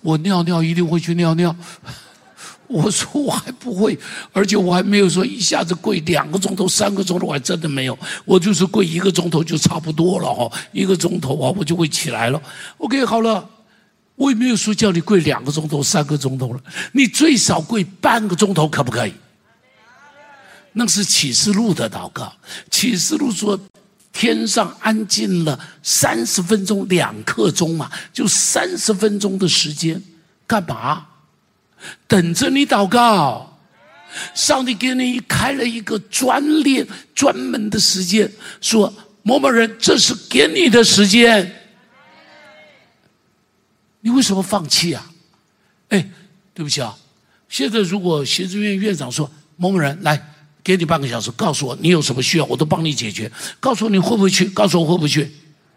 [0.02, 1.56] 我尿尿一定会去尿尿。”
[2.74, 3.98] 我说我还不会，
[4.32, 7.96] 而且我还没有说一下子跪两个钟头、三个钟头，我还真的没有。
[8.26, 12.42] 我就是跪一个钟头就差不多了哈，一个钟头啊，我就会起来了。
[12.80, 13.48] OK，好了，
[14.16, 16.60] 我也没有说叫你跪两个钟头、三个钟头了，
[16.94, 19.14] 你最少跪半个钟头，可不可以？
[20.74, 22.34] 那是启示录的祷告。
[22.72, 23.60] 启示录说，
[24.12, 30.02] 天上安静了三十分钟，两刻钟嘛，就三十分钟的时间，
[30.48, 31.06] 干嘛？
[32.08, 33.60] 等着你祷告，
[34.34, 38.94] 上帝给你开了一个专列、专门的时间，说
[39.24, 41.52] 某某人，这是给你的时间，
[44.02, 45.12] 你为什么放弃啊？
[45.90, 46.10] 哎，
[46.54, 46.96] 对不起啊，
[47.50, 50.22] 现在如果行政院院长说某某人来，
[50.64, 53.32] 给你半个小时，告诉我你有什么需要，我都帮你解决。
[53.60, 54.46] 告诉你会不会去？
[54.46, 55.30] 告诉我会不会去？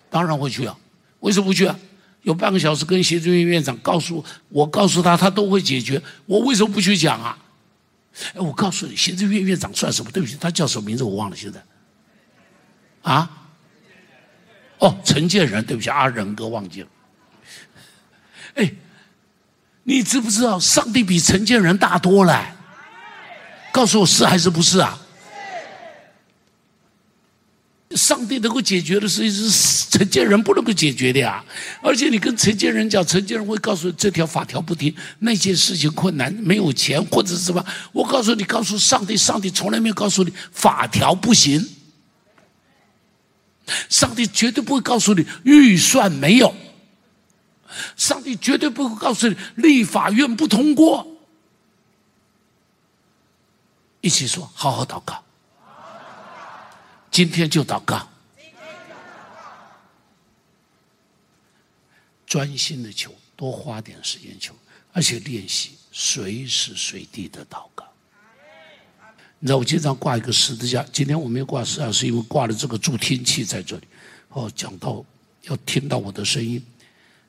[0.09, 0.77] 当然会去啊，
[1.21, 1.79] 为什么不去啊？
[2.27, 7.39] 有半个小时跟行政院院长告诉我，告诉他他都会解决，我为什么不去讲啊？
[8.35, 10.11] 哎，我告诉你，行政院院长算什么？
[10.11, 11.63] 对不起，他叫什么名字我忘了，现在。
[13.03, 13.31] 啊？
[14.79, 16.89] 哦，陈建仁，对不起，阿仁哥忘记了。
[18.57, 18.73] 哎，
[19.85, 22.57] 你知不知道上帝比陈建仁大多了？
[23.71, 24.99] 告诉我是还是不是啊？
[27.93, 31.45] 上帝能够解决的事情是成建人不能够解决的呀，
[31.81, 37.65] 而且你跟成建人讲，成建人会告诉你这条法条不听，那件事情困难，没有钱或者是什么。
[37.93, 41.65] 我告诉你，告诉上帝，上帝从来没有告诉你法条不行，
[43.89, 46.53] 上帝绝对不会告诉你预算没有，
[47.97, 51.07] 上帝绝对不会告诉你立法院不通过。
[54.01, 55.23] 一起说，好好祷告。
[57.17, 58.07] 今天就祷告，
[62.27, 64.55] 专心的求，多花点时间求，
[64.93, 67.87] 而且练习随时随地的祷告。
[69.39, 73.89] 你知道我经常挂一个十字架，今天我没有挂十字架，是因为挂了这个助听器在这里。
[74.29, 75.03] 哦，讲到
[75.45, 76.63] 要听到我的声音。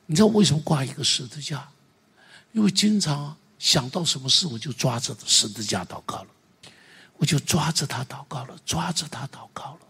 [0.04, 1.66] 你知道为什么挂一个十字架？
[2.52, 6.28] 因为经常想到什么事，我就抓着十字架祷告了。
[7.18, 9.80] 我就抓着他祷告了，抓着他祷告了。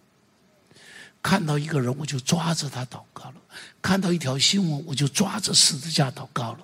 [1.22, 3.36] 看到一个人，我就抓着他祷告了；
[3.80, 6.60] 看到一条新闻，我就抓着十字架祷告了。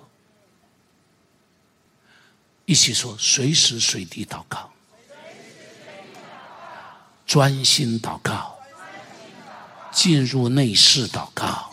[2.65, 4.71] 一起说：随时随地祷告，
[7.27, 8.57] 专心祷告，
[9.91, 11.69] 进入内室祷告。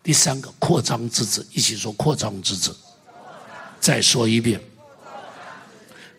[0.00, 2.76] 第三个扩张之子，一起说扩张之子。
[3.80, 4.60] 再说一遍，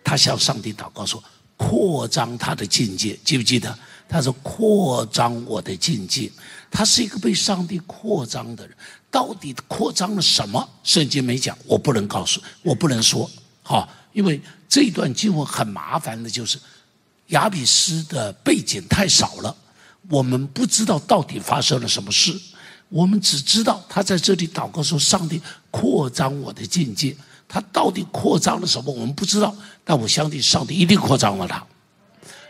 [0.09, 1.23] 他向上帝祷告说
[1.55, 3.77] ：“扩张他的境界，记不记得？
[4.07, 6.31] 他说扩张我的境界。
[6.71, 8.75] 他是一个被上帝扩张的人，
[9.11, 10.67] 到底扩张了什么？
[10.83, 13.29] 圣经没讲，我不能告诉，我不能说。
[13.61, 16.57] 好，因为这一段经文很麻烦的，就是
[17.27, 19.55] 雅比斯的背景太少了，
[20.09, 22.35] 我们不知道到底发生了什么事。
[22.87, 27.15] 我们只知道他在这里祷告说：上帝扩张我的境界。”
[27.51, 28.93] 他到底扩张了什么？
[28.93, 31.65] 我们不知道，但我相信上帝一定扩张了他，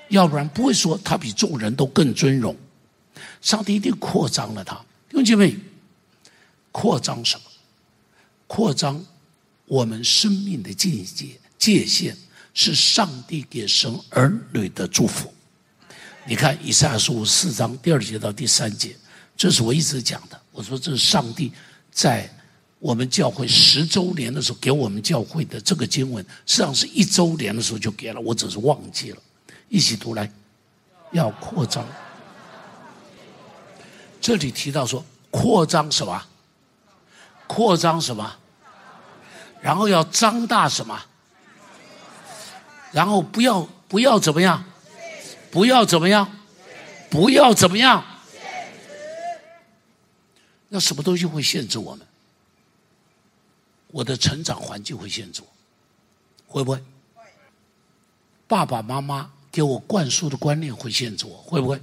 [0.09, 2.53] 要不然不会说他比众人都更尊荣。
[3.41, 4.75] 上帝一定扩张了他，
[5.07, 5.57] 弟兄姐妹，
[6.73, 7.43] 扩张什么？
[8.45, 9.01] 扩张
[9.65, 12.13] 我们生命的境界界限，
[12.53, 15.33] 是上帝给神儿女的祝福。
[16.25, 18.93] 你看以赛亚书四章第二节到第三节，
[19.38, 20.38] 这是我一直讲的。
[20.51, 21.53] 我说这是上帝
[21.89, 22.29] 在。
[22.79, 29.17] 我们教会十周年的时候给我们教会的这个经文，实际上是一周年的时候就给了，我只是忘记了。
[29.67, 30.31] 一起读来，
[31.11, 31.85] 要扩张。
[34.21, 36.25] 这里提到说扩张什么？
[37.47, 38.35] 扩张什么？
[39.61, 40.97] 然后要张大什么？
[42.91, 44.63] 然后不要不要怎么样？
[45.51, 46.31] 不要怎么样？
[47.09, 48.03] 不要怎么样？
[50.69, 52.07] 那什么东西会限制我们？
[53.91, 55.47] 我的成长环境会限制我，
[56.47, 56.84] 会不会？
[58.47, 61.82] 爸爸妈妈给我灌输的观念会限制我，会不会？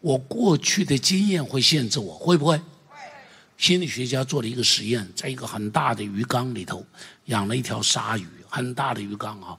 [0.00, 2.60] 我过去的经验会限制我，会不会？
[3.56, 6.84] 心理学家做了一个实验，在一个很大的鱼缸里头
[7.26, 9.56] 养了一条鲨鱼，很大的鱼缸啊，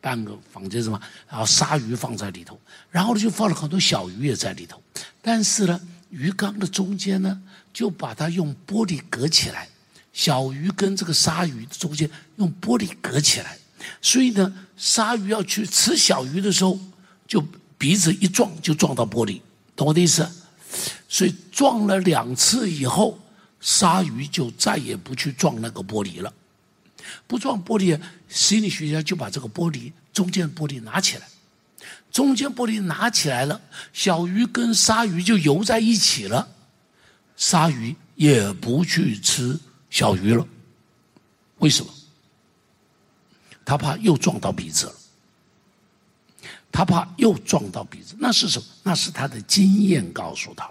[0.00, 1.00] 半个房间是吗？
[1.28, 4.80] 然后鲨鱼放在里头，然后呢就放了很多小鱼也在里头，
[5.20, 7.42] 但是呢，鱼缸的中间呢
[7.72, 9.68] 就把它用玻璃隔起来。
[10.14, 13.58] 小鱼跟这个鲨鱼中间用玻璃隔起来，
[14.00, 16.78] 所以呢，鲨鱼要去吃小鱼的时候，
[17.26, 17.44] 就
[17.76, 19.40] 鼻子一撞就撞到玻璃，
[19.74, 20.26] 懂我的意思？
[21.08, 23.18] 所以撞了两次以后，
[23.60, 26.32] 鲨鱼就再也不去撞那个玻璃了。
[27.26, 31.28] 不撞玻璃，心理学家就把这个玻璃中间玻璃拿起来，
[32.12, 33.60] 中间玻璃拿起来了，
[33.92, 36.48] 小鱼跟鲨鱼就游在一起了，
[37.36, 39.58] 鲨鱼也不去吃。
[39.94, 40.44] 小鱼了，
[41.58, 41.92] 为什么？
[43.64, 44.94] 他怕又撞到鼻子了。
[46.72, 48.66] 他怕又撞到鼻子，那是什么？
[48.82, 50.68] 那是他的经验告诉他，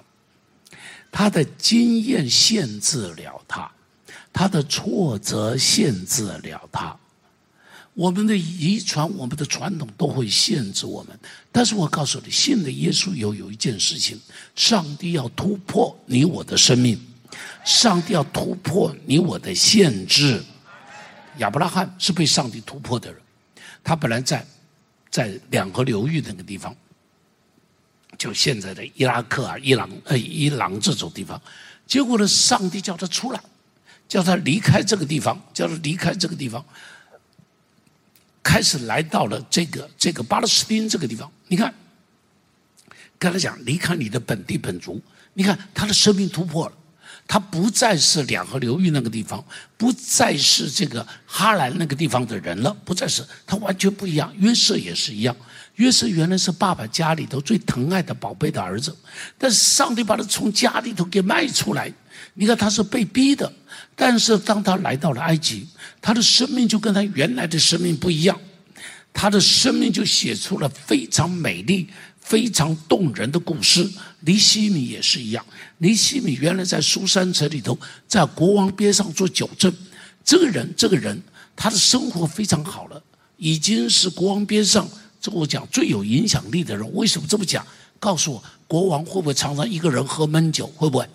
[1.09, 3.71] 他的经验限制了他，
[4.33, 6.93] 他的挫折限制了他。
[7.93, 11.17] 我们的遗传，我们的传统都会限制我们。
[11.49, 14.19] 但是我告诉你，信了耶稣有有一件事情，
[14.53, 16.99] 上帝要突破你我的生命。
[17.63, 20.43] 上帝要突破你我的限制。
[21.37, 23.19] 亚伯拉罕是被上帝突破的人，
[23.83, 24.45] 他本来在
[25.09, 26.75] 在两河流域那个地方，
[28.19, 31.41] 就现在的伊拉克啊、伊朗呃伊朗这种地方，
[31.87, 33.41] 结果呢，上帝叫他出来，
[34.07, 36.63] 叫他离开这个地方，叫他离开这个地方，
[38.43, 41.31] 开始来到了这个这个巴勒斯坦这个地方。
[41.47, 41.73] 你看，
[43.17, 45.01] 跟他讲离开你的本地本族，
[45.33, 46.77] 你看他的生命突破了。
[47.27, 49.43] 他不再是两河流域那个地方，
[49.77, 54.31] 不再是这个哈兰那个地方的人了，不再是他完全不一样。
[54.37, 55.35] 约瑟也是一样，
[55.75, 58.95] 约瑟原来是爸爸家里头最疼爱的宝贝的儿子，
[59.37, 61.91] 但是上帝把他从家里头给卖出来。
[62.35, 63.51] 你看他是被逼的，
[63.95, 65.67] 但是当他来到了埃及，
[66.01, 68.39] 他的生命就跟他原来的生命不一样，
[69.13, 71.89] 他的生命就写出了非常美丽。
[72.23, 73.87] 非常动人的故事，
[74.21, 75.45] 尼西米也是一样。
[75.77, 77.77] 尼西米原来在苏珊城里头，
[78.07, 79.71] 在国王边上做酒政。
[80.23, 81.21] 这个人，这个人，
[81.55, 83.03] 他的生活非常好了，
[83.35, 84.87] 已经是国王边上，
[85.19, 86.89] 这我讲最有影响力的人。
[86.93, 87.65] 为什么这么讲？
[87.99, 90.65] 告诉我，国王会不会常常一个人喝闷酒？
[90.67, 91.07] 会不会？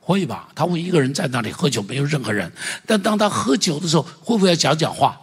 [0.00, 2.52] 会吧，他会一个人在那里喝酒，没有任何人。
[2.84, 5.18] 但当他喝酒的时候，会不会要讲讲话？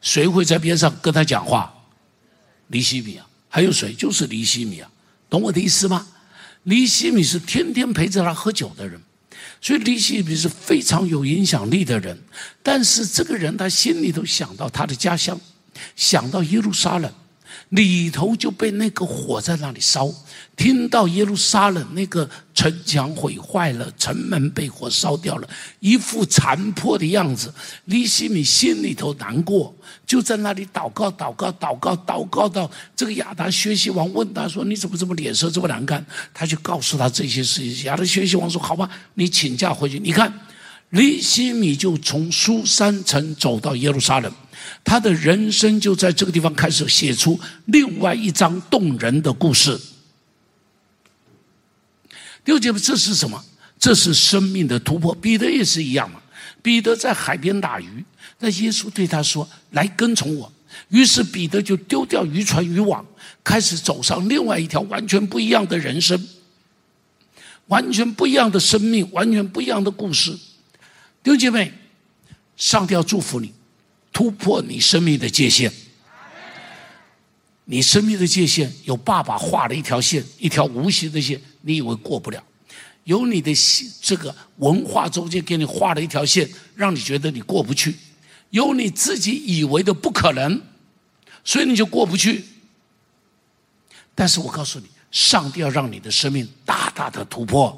[0.00, 1.72] 谁会在边上跟他讲话？
[2.68, 3.26] 尼西米啊。
[3.56, 3.94] 还有谁？
[3.94, 4.90] 就是尼西米啊，
[5.30, 6.06] 懂我的意思吗？
[6.64, 9.00] 尼西米是天天陪着他喝酒的人，
[9.62, 12.18] 所以尼西米是非常有影响力的人。
[12.62, 15.40] 但是这个人他心里头想到他的家乡，
[15.96, 17.10] 想到耶路撒冷，
[17.70, 20.08] 里头就被那个火在那里烧，
[20.56, 25.48] 听到耶路撒冷那个城墙毁坏了，城门被火烧掉了，
[25.80, 27.52] 一副残破的样子。
[27.86, 29.74] 利希米心里头难过，
[30.06, 37.84] 就在那里祷告，祷告，祷告，祷告到这个亚达薛西王问他说：“你怎么这么脸色这么难看？”他就告诉他这些事情。
[37.84, 40.32] 亚达薛西王说：“好吧，你请假回去。”你看，
[40.90, 44.32] 尼希米就从书珊城走到耶路撒冷。
[44.84, 49.78] 他的人生就在这个地方开始写出另外一张动人的故事。
[52.44, 53.44] 弟兄姐妹，这是什么？
[53.78, 55.14] 这是生命的突破。
[55.14, 56.20] 彼得也是一样嘛。
[56.62, 58.04] 彼得在海边打鱼，
[58.38, 60.52] 那耶稣对他说：“来跟从我。”
[60.90, 63.04] 于是彼得就丢掉渔船渔网，
[63.42, 66.26] 开始走上另外一条完全不一样的人生，
[67.66, 70.36] 完全不一样的生命，完全不一样的故事。
[71.26, 71.72] 弟兄姐妹，
[72.56, 73.52] 上帝要祝福你。
[74.12, 75.68] 突破你生命的界限，
[77.64, 82.38] 你生命的界限有爸爸画了一条线，一条无形的线，你以为过不了；
[83.02, 83.52] 有你的
[84.00, 87.90] 这个文化中间给你画了一条线，让你觉得你过不去；
[88.50, 90.62] 有你自己以为的不可能，
[91.42, 92.44] 所以你就过不去。
[94.14, 97.76] 但是我告诉你，上帝要让你的生命大大的突破。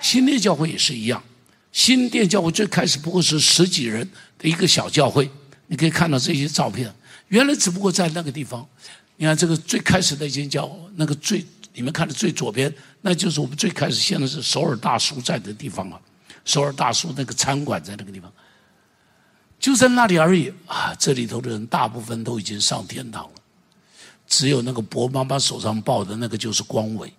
[0.00, 1.22] 新的教会也是一样。
[1.72, 4.08] 新店教会最开始不过是十几人
[4.38, 5.28] 的一个小教会，
[5.66, 6.94] 你可以看到这些照片。
[7.28, 8.66] 原来只不过在那个地方，
[9.16, 15.98] 你看这个最开始的一间教，那个最你们看的最左边，那就是我们最开始现在是首尔大叔在的地方啊。
[16.44, 18.30] 首尔大叔那个餐馆在那个地方，
[19.58, 20.94] 就在那里而已啊。
[20.98, 23.30] 这里头的人大部分都已经上天堂了，
[24.26, 27.10] 只有那个博妈妈手上抱的那个就是光伟。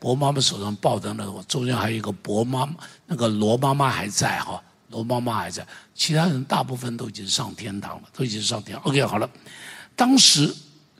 [0.00, 2.74] 博妈妈手上抱的那个，中间还有一个博妈妈，
[3.06, 8.78] 那个罗妈妈还在哈，罗妈妈还在，其他人大部分都已经上天堂了，都已经上天。
[8.78, 9.28] OK，好了，
[9.96, 10.54] 当时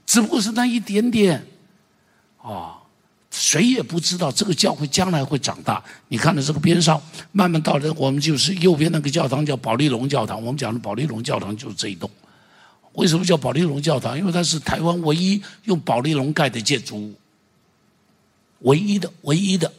[0.04, 1.46] 只不过是那一点点，
[2.42, 2.78] 啊，
[3.30, 5.80] 谁也不知道这个教会将来会长大。
[6.08, 12.10] 你看到这个边上，慢慢到了我们就是右边那个教堂叫保利龙教堂，我们讲的保利龙教堂就是这一栋。
[12.94, 14.18] 为什么叫保利龙教堂？
[14.18, 17.14] 因为它是台湾唯一用保利龙盖的建筑物。
[18.60, 19.72] 唯一的，唯一的，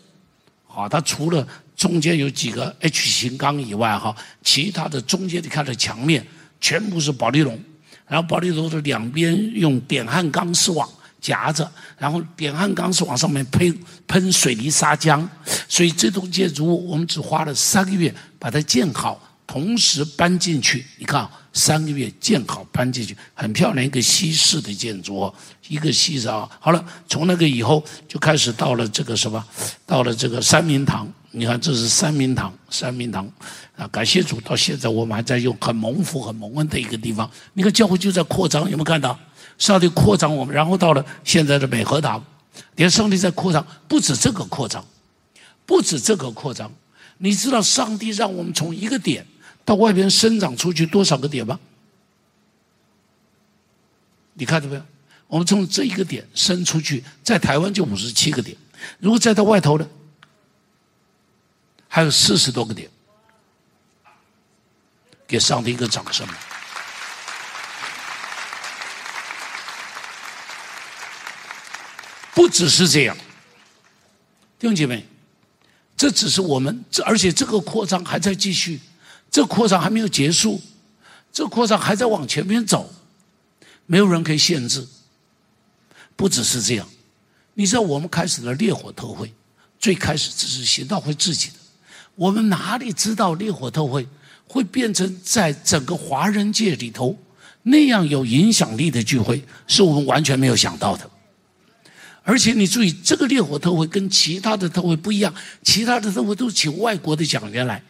[0.66, 6.26] 好，它除了中间有几个 H 型钢以外，哈，其他的中间你看的墙面
[6.62, 7.60] 全部是保利龙，
[8.08, 13.78] 然后保利龙的两边用点焊钢丝网夹着，然后点焊钢丝网上面喷
[14.08, 15.28] 喷水泥砂浆，
[15.68, 21.30] 所以这栋建筑物我们只花了三个月把它建好，同时搬进去，你看。
[21.54, 25.34] 三个月建好搬进去，很漂亮一个西式的建筑哦，
[25.68, 26.50] 一个西式啊。
[26.60, 29.44] 好了，从那个以后就开始到了这个什么，
[29.86, 31.12] 到了这个三明堂。
[31.32, 33.32] 你看，这是三明堂，三明堂
[33.78, 33.88] 啊！
[33.90, 37.30] 感谢主，到现在我们还在用，很蒙福、很蒙恩的一个地方。
[37.54, 39.18] 你看，教会就在扩张，有没有看到？
[39.60, 42.24] 上帝扩张我们，然后到了现在的美和堂，
[42.78, 44.84] 连上帝在扩张，不止这个扩张，
[45.68, 46.72] 不止这个扩张。
[47.20, 49.24] 你知道，上帝让我们从一个点。
[49.70, 51.60] 到外边生长出去多少个点吗？
[54.34, 54.82] 你看到没有？
[55.28, 58.58] 我们从这一个点伸出去，在台湾就五十七个点。
[58.98, 59.88] 如果再到外头呢，
[61.88, 62.90] 还有四十多个点。
[65.28, 66.28] 给上帝一个掌声。
[72.34, 73.16] 不只是这样，
[74.58, 75.06] 弟兄姐妹，
[75.96, 78.80] 这只是我们，而且这个扩张还在继续。
[79.32, 80.60] 这扩张还没有结束，
[81.32, 82.92] 这扩张还在往前面走，
[83.86, 84.88] 没有人可以限制。
[86.16, 86.88] 不只是这样，
[87.54, 89.32] 你知道我们开始了烈火特会，
[89.80, 91.56] 最开始只是行道会自己的，
[92.16, 94.06] 我们哪里知道烈火特会
[94.48, 97.18] 会变成在整个华人界里头
[97.64, 101.10] 那样有影响力的聚会，是我们完全没有想到的。
[102.24, 107.82] 而且你注意，这个烈火特会跟其他的特会不一样，其他的特会都是请外国的讲员来。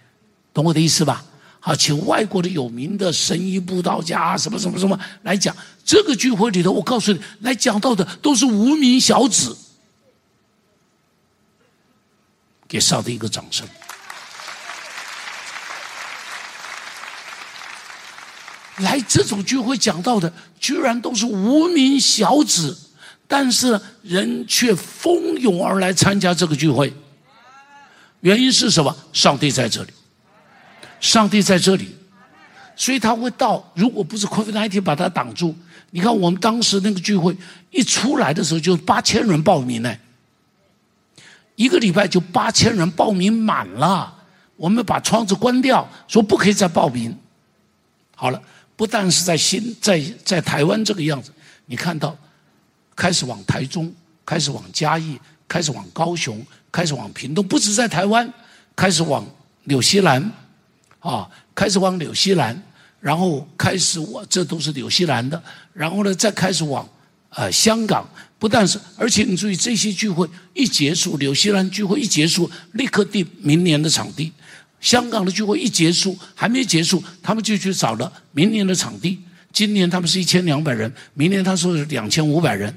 [0.54, 1.26] 懂我的意思吧？
[1.62, 6.72] 好，请外国的有名的神医布道家什么什么什么来讲这个聚会里头。
[6.72, 9.56] 我告诉你，来讲到的都是无名小子。
[12.68, 13.68] 给上帝一个掌声。
[18.78, 22.78] 来这种聚会讲到的，居然都是无名小子，
[23.28, 26.94] 但是人却蜂拥而来参加这个聚会。
[28.22, 28.96] 原因是什么？
[29.12, 29.92] 上帝在这里。
[31.00, 31.96] 上帝在这里，
[32.76, 33.72] 所以他会到。
[33.76, 35.56] 如果不是 COVID-19 把他挡住，
[35.92, 37.36] 你看我们当时那个聚会
[37.72, 39.96] 一出来的时候，就八千人报名呢，
[41.56, 44.16] 一个礼拜就八千人报名满了。
[44.56, 47.18] 我们把窗子关掉，说不可以再报名。
[48.14, 48.42] 好了，
[48.76, 51.32] 不但是在新在在台湾这个样子，
[51.66, 52.14] 你看到
[52.94, 53.90] 开始往台中，
[54.26, 58.30] 开始往嘉义，开始往高雄，开始往屏东，不止在台湾，
[58.76, 59.26] 开始往
[59.64, 60.30] 纽西兰，
[61.00, 62.62] 啊，开始往纽西兰，
[63.00, 65.42] 然后开始往这都是纽西兰的，
[65.74, 66.88] 然后呢再开始往
[67.30, 74.32] 呃香港，不但是，而且你注意这些聚会一结束，纽西兰聚会一结束，立刻定明年的场地。
[74.82, 79.20] 香港的聚会一结束，还没结束，他们就去找了明年的场地。
[79.52, 82.74] 今年他们是一千两百人，明年他说是两千五百人。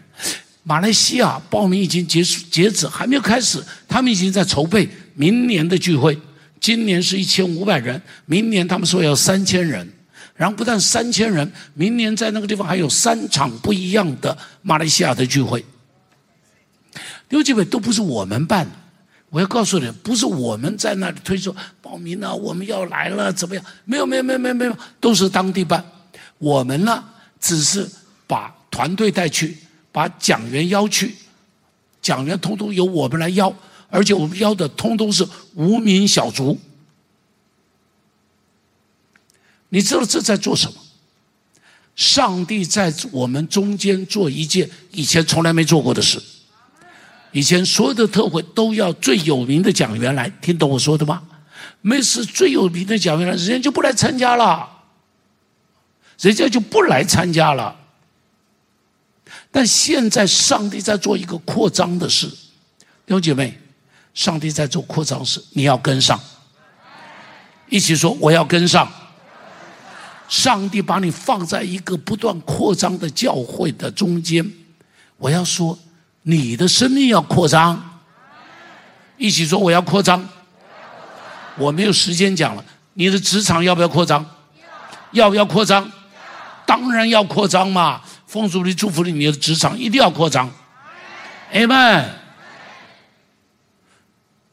[0.64, 6.18] 马来西亚报名已经结束，截止还没有开始，他们已经在筹备明年的聚会。
[6.62, 9.86] 今年是一千五百人，明年他们说要三千人。
[10.34, 15.64] 然后不但三千人，明年在那个地方还有三场不一样的马来西亚的聚会。
[17.28, 18.66] 六几位都不是我们办。
[19.30, 23.64] 我要告诉你，不是我们在那里推说报名了，我们要来了，怎么样？
[23.84, 25.84] 没有，没有，没有，没有，没有，都是当地办。
[26.38, 27.02] 我们呢，
[27.40, 27.88] 只是
[28.26, 29.56] 把团队带去，
[29.90, 31.14] 把讲员邀去，
[32.00, 33.52] 讲员通通由我们来邀，
[33.92, 36.58] 而且我们邀的通通是无名小卒。
[39.68, 40.78] 你知道这在做什么？
[41.94, 46.18] 上帝在我们中间做一件以前从来没做过的事。
[47.32, 51.22] 以前所有的特会都要最有名的讲员来，听懂我说的吗？
[51.82, 54.68] 没事，最有名的讲员来，人家就不来参加了，
[56.18, 57.78] 人家就不来参加了。
[59.50, 63.58] 但现在上帝在做一个扩张的事，弟兄姐妹，
[64.14, 66.20] 上帝在做扩张时，你要跟上，
[67.68, 68.90] 一起说我要跟上。
[70.28, 74.50] 上帝把你放在一个不断扩张的教会的中间，
[75.18, 75.78] 我要说。
[76.24, 78.00] 你的生命要扩张，
[79.16, 80.24] 一起说我要扩张。
[81.58, 82.64] 我没有时间讲了。
[82.94, 84.24] 你的职场要不要扩张？
[85.10, 85.90] 要不要扩张？
[86.64, 88.00] 当然要扩张嘛！
[88.28, 90.48] 奉主的祝福你，你的职场一定要扩张。
[91.52, 92.21] Amen。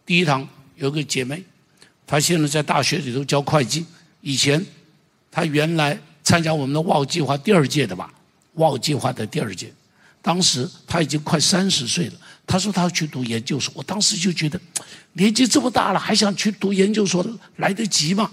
[0.09, 1.43] 第一堂有个姐妹，
[2.07, 3.85] 她现在在大学里头教会计。
[4.21, 4.65] 以前
[5.29, 8.11] 她原来参加我们的 w 计划第二届的吧
[8.55, 9.71] w 计划的第二届。
[10.19, 12.13] 当时她已经快三十岁了，
[12.47, 13.71] 她说她要去读研究所。
[13.77, 14.59] 我当时就觉得，
[15.13, 17.23] 年纪这么大了还想去读研究所，
[17.57, 18.31] 来得及吗？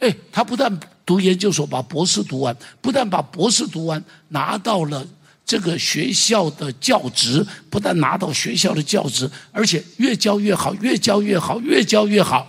[0.00, 5.06] 哎，她不但读研究所把博士读完，不但把博士读完，拿到了
[5.48, 12.46] 这个学校的教职，不但拿到学校的教职，而且越教越好，越教越好，越教越好。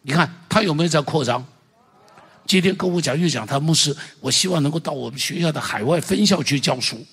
[0.00, 1.44] 你看他有没有在扩张？
[2.46, 7.04] 今天跟我讲，又讲他牧师，我希望能够到我们学校的海外分校去教书。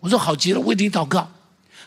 [0.00, 1.32] 我说好极了，为你祷告。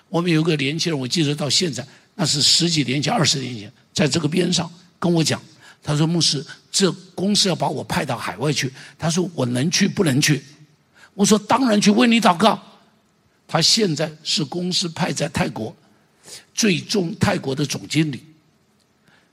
[0.10, 4.68] 我们有个年轻人，我记得到现在，那是十几年前、二十年前，在这个边上
[4.98, 5.40] 跟我讲，
[5.84, 10.44] 他说牧师，这公司要把我派到海外去，他说我能去不能去？
[11.18, 12.62] 我说当然去，为你祷告。
[13.48, 15.76] 他现在是公司派在泰国，
[16.54, 18.24] 最终泰国的总经理，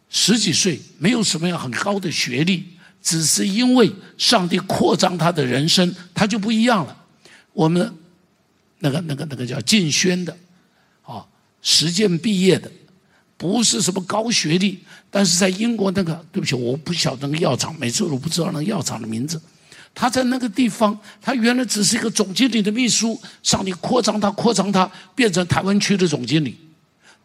[0.09, 2.65] 十几岁，没有什么样很高的学历。
[3.03, 6.97] 只是因为上帝扩张他的人生，他就不一样了。
[7.53, 7.95] 我们
[8.79, 10.35] 那个、那个、那个叫进宣的，
[11.03, 11.27] 啊，
[11.61, 12.73] 实践毕业的，
[13.37, 14.79] 不是什么高学历，
[15.11, 19.39] 但是在英国那个，对不起，我不晓得那个药厂，每次我不知道那个药厂的名字。
[19.95, 26.59] 他在那个地方，他原来只是一个总经理的秘书，上帝扩张他，扩张他，变成台湾区的总经理。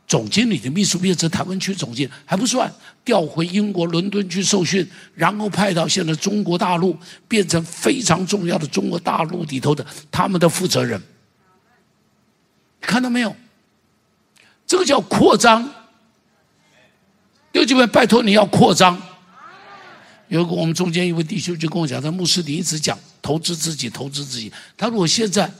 [0.07, 2.71] 总经理的秘书变成台湾区总经理还不算，
[3.05, 6.97] 调回英国伦敦去受训，然后派到现在中国大陆，
[7.27, 10.99] 变成非常重要的中国大陆里头的他们的负责人。
[12.81, 13.35] 看到没有？
[14.65, 15.67] 这个叫扩张。
[17.51, 18.99] 弟兄们，拜托你要扩张。
[20.29, 24.51] 有个我们中间一位弟兄就跟我讲，他牧师你一直讲投资自己，投资自己。
[24.77, 25.51] 他说我现在。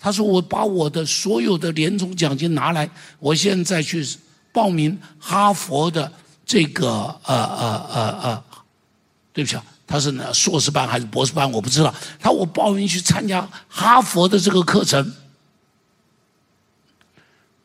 [0.00, 2.88] 他说：“我把我的所有的年终奖金拿来，
[3.18, 4.06] 我现在去
[4.52, 6.12] 报名哈佛的
[6.46, 6.88] 这个
[7.24, 8.44] 呃呃呃呃，
[9.32, 11.50] 对不起啊，他是硕士班还是博士班？
[11.50, 11.92] 我不知道。
[12.20, 15.12] 他说我报名去参加哈佛的这个课程。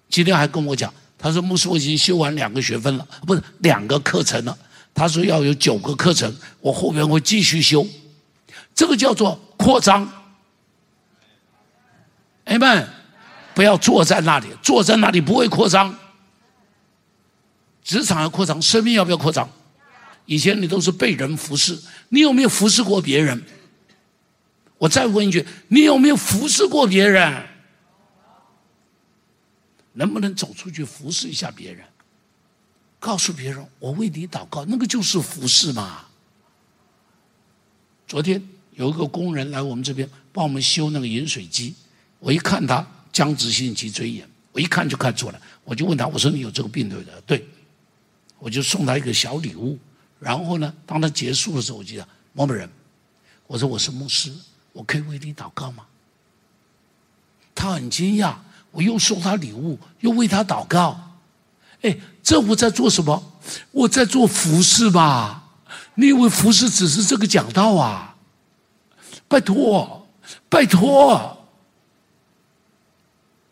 [0.09, 4.57] 今天还跟我讲，他说牧师，我已经修完两个学分了，不是两个课程了。
[4.93, 7.87] 他说要有九个课程，我后面会继续修。
[8.75, 10.11] 这个叫做扩张。”
[12.45, 12.87] 哎们，
[13.55, 15.97] 不要坐在那里，坐在那里不会扩张。
[17.83, 19.49] 职场要扩张，生命要不要扩张？
[20.25, 21.77] 以前你都是被人服侍，
[22.09, 23.43] 你有没有服侍过别人？
[24.77, 27.47] 我再问一句，你有没有服侍过别人？
[29.93, 31.85] 能不能走出去服侍一下别人？
[33.03, 36.05] 告诉别人，我为你祷告，那个就是服侍嘛。
[38.07, 38.41] 昨天
[38.75, 41.75] 有一个工人来我们这边帮我们修那个饮水机，
[42.19, 47.21] 我一看他僵直性脊椎炎，我一看就看出来，我就问他，我说你有这个病对不对？
[47.27, 47.47] 对，
[48.39, 49.77] 我就送他一个小礼物。
[50.17, 52.69] 然后呢，当他结束的时候，我就讲某某人，
[53.47, 54.33] 我说我是牧师，
[54.71, 55.85] 我可以为你祷告吗？
[57.53, 58.37] 他很惊讶，
[58.71, 60.97] 我又送他礼物，又为他祷告。
[61.81, 63.21] 哎，这我在做什么？
[63.71, 65.43] 我在做服饰吧？
[65.95, 68.15] 你以为服饰只是这个讲道啊？
[69.27, 70.07] 拜托，
[70.49, 71.37] 拜托！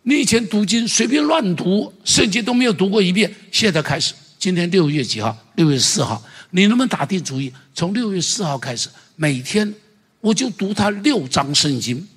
[0.03, 3.31] 你以前读经随便乱读，圣经都没有读过一遍。
[3.51, 5.37] 现在开始，今天六月几号？
[5.55, 6.23] 六月四号。
[6.51, 7.53] 你能不能打定主意？
[7.73, 9.73] 从六月四号开始，每天
[10.19, 12.07] 我就读他六章圣经。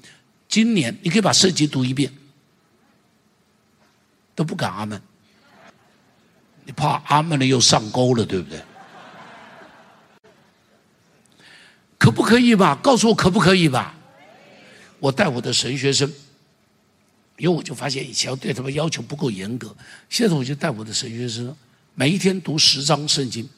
[0.48, 2.12] 今年你可以把圣经读一遍，
[4.34, 5.00] 都不敢阿门。
[6.64, 8.62] 你怕阿门的又上钩了，对不对？
[11.98, 12.78] 可不可以吧？
[12.82, 13.94] 告诉我可不可以吧？
[14.98, 16.10] 我带我的神学生，
[17.36, 19.74] 因为我就发现以前我对他们要求不够严格，
[20.08, 21.54] 现在我就带我的神学生，
[21.94, 23.48] 每一天读十章圣经。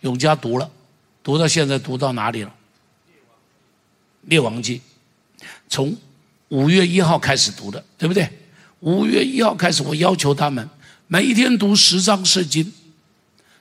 [0.00, 0.70] 永嘉读了，
[1.22, 2.54] 读到现在读到哪里了？
[4.22, 4.80] 列王记，
[5.68, 5.96] 从
[6.48, 8.28] 五月一号开始读的，对不对？
[8.80, 10.68] 五月一号开始，我要求他们
[11.08, 12.72] 每一天读十章圣经，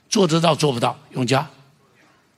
[0.09, 0.99] 做得到做不到？
[1.11, 1.47] 永嘉，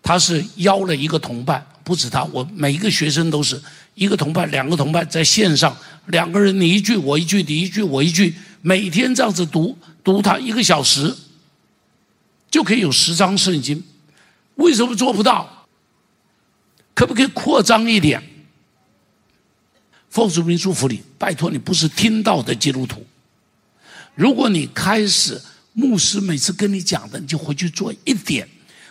[0.04, 3.62] 他是邀了一个同伴，不止他，我每一个学生都是
[3.96, 5.76] 一个同伴，两个同伴在线上，
[6.08, 11.16] 两个人你一句我一句，你一句我一句，每天这样子读，读他一个小时，
[12.52, 13.82] 就可以有十章圣经。
[14.56, 15.68] 为什么做不到？
[16.94, 18.22] 可不可以扩张一点？
[20.10, 23.06] 奉主名祝福你，拜托你不是听到的基督徒。
[24.18, 25.40] 如果你开始
[25.74, 28.48] 牧师每次跟你讲的，你就回去做一点。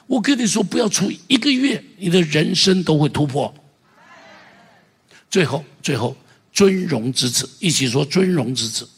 [0.07, 3.53] 我跟你说，不要出一个月，你的人生都会突破。
[5.29, 6.17] 最后，最后，
[6.53, 8.89] 尊荣之子，一起说尊荣之子。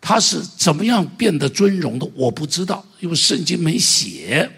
[0.00, 2.10] 他是怎么样变得尊荣的？
[2.16, 4.50] 我不知道，因为圣经没写。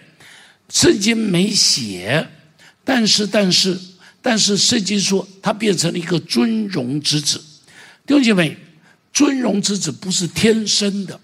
[0.70, 2.26] 圣经没写，
[2.82, 3.78] 但是但是
[4.22, 7.38] 但是圣经说他变成了一个尊荣之子。
[8.06, 8.56] 弟兄姐妹，
[9.12, 11.18] 尊荣之子不是天生的。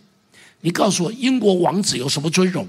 [0.61, 2.67] 你告诉我，英国王子有什么尊荣？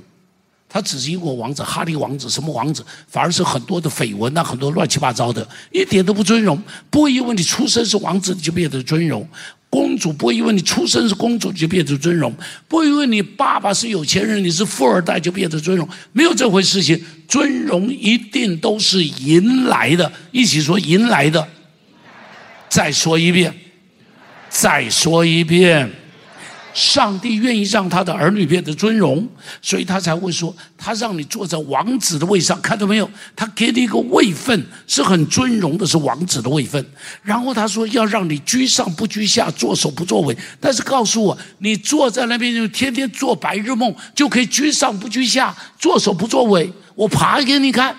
[0.71, 2.85] 他只是英国王子，哈利王子，什么王子？
[3.07, 6.61] 反而是很多的绯闻啊，很多乱七八糟的，一点都不尊荣。
[6.91, 9.27] 不会因为你出生是王子，你就变得尊荣。
[9.71, 12.31] 公主不会因为你出生是公主就变成尊荣，
[12.67, 16.99] 不会因为你爸爸是有钱人，你是富二代就变成尊荣，没有这回事情。
[17.27, 21.47] 尊荣一定都是赢来的，一起说赢来的。
[22.67, 23.51] 再说一遍，
[24.49, 25.89] 再说一遍。
[26.71, 29.27] 上帝愿意让他的儿女变得尊荣，
[29.59, 33.09] 所以他才会说，他让你坐在王子的位上，看到没有？
[33.35, 36.83] 他给你一个位分，是很尊荣的，是王子的位分。
[37.23, 40.37] 然后他说要让你居上不居下，作首不作尾。
[40.59, 46.71] 但是告诉我，你坐在那边就天天做白日梦，就可以居上不居下，作首不作尾。
[46.93, 47.93] 我爬给你看，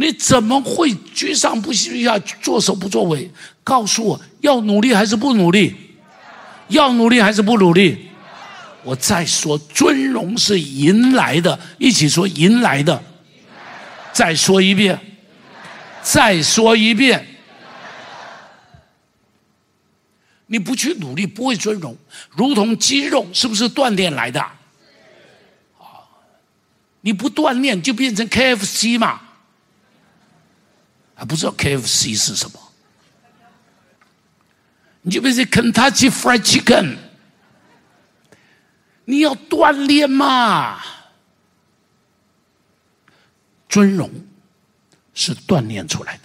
[0.00, 3.30] 你怎么会居上不居下，作首不作尾？
[3.62, 5.76] 告诉我要努力还是不努力？
[6.68, 8.08] 要努力还是不努力？
[8.82, 13.02] 我再说，尊荣是赢来的，一起说赢来的。
[14.10, 14.98] 再说一遍，
[16.00, 17.26] 再说一遍。
[20.46, 21.94] 你不去努力，不会尊荣。
[22.30, 24.40] 如同肌肉，是不是锻炼来的？
[24.40, 26.08] 啊，
[27.02, 29.20] 你不锻炼就变成 KFC 嘛？
[31.20, 32.58] 还不知道 KFC 是什么？
[35.02, 36.96] 你就变成 Kentucky Fried Chicken，
[39.04, 40.80] 你要锻炼嘛？
[43.68, 44.10] 尊荣
[45.12, 46.22] 是锻炼出来的。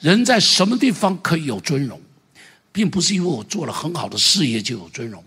[0.00, 2.00] 人在什么地方可以有尊荣，
[2.72, 5.22] 并不是因为我做了很好的事业就有尊荣。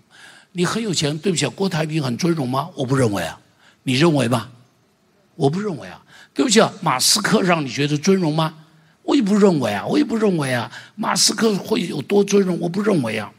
[0.53, 2.67] 你很有钱，对不起，郭台铭很尊荣吗？
[2.73, 3.39] 我不认为啊，
[3.84, 4.49] 你认为吗？
[5.36, 6.03] 我不认为啊，
[6.34, 8.57] 对不起啊，马斯克让你觉得尊荣吗？
[9.12, 12.57] 我也不认为啊，我也不认为啊，马斯克会有多尊荣？
[12.62, 13.30] 我不认为啊。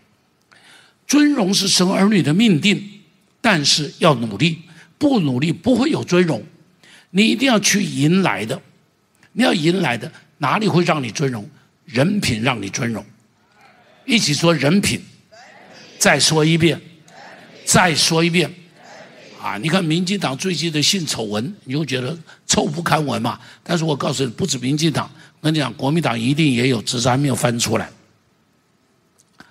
[1.07, 3.01] 尊荣是神儿女的命定，
[3.41, 4.59] 但是要努力，
[4.99, 6.45] 不努力不会有尊荣。
[7.13, 8.61] 你一定要去迎来的，
[9.33, 11.49] 你要迎来的，哪里会让你尊荣？
[11.87, 13.03] 人品让你尊荣。
[14.05, 15.01] 一起说人品，
[15.99, 16.79] 再说一遍，
[17.65, 18.53] 再说一遍。
[19.43, 22.15] 啊，你看民进党最近的性丑闻，你就觉得
[22.47, 23.41] 臭不堪闻嘛？
[23.63, 25.11] 但是我告诉你，不止民进党。
[25.43, 27.91] 我跟你讲，国民党一定也有，只是还没有翻出来。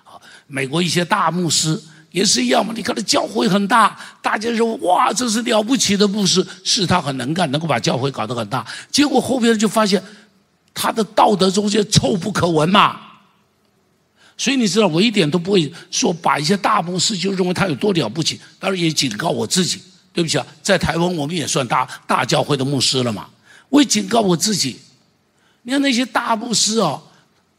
[0.02, 1.78] 好，美国一些大牧师
[2.10, 2.72] 也是一样嘛。
[2.74, 8.66] 你看他教会很大，大家说哇，这是了不起的牧师，是他很能干，能够把教会搞得很大。
[8.90, 10.02] 结果后边就发现
[10.72, 12.98] 他的道德中间臭不可闻嘛。
[14.38, 18.40] 所以你知道，我一点都不会说把一些大牧师就认为他有多了不起。
[18.58, 23.28] 当然也警告我自己，对不起啊，在台湾我们也算大大教会的牧师了嘛。
[23.68, 24.78] 我也警告我自己，
[25.62, 27.02] 你看那些大牧师哦。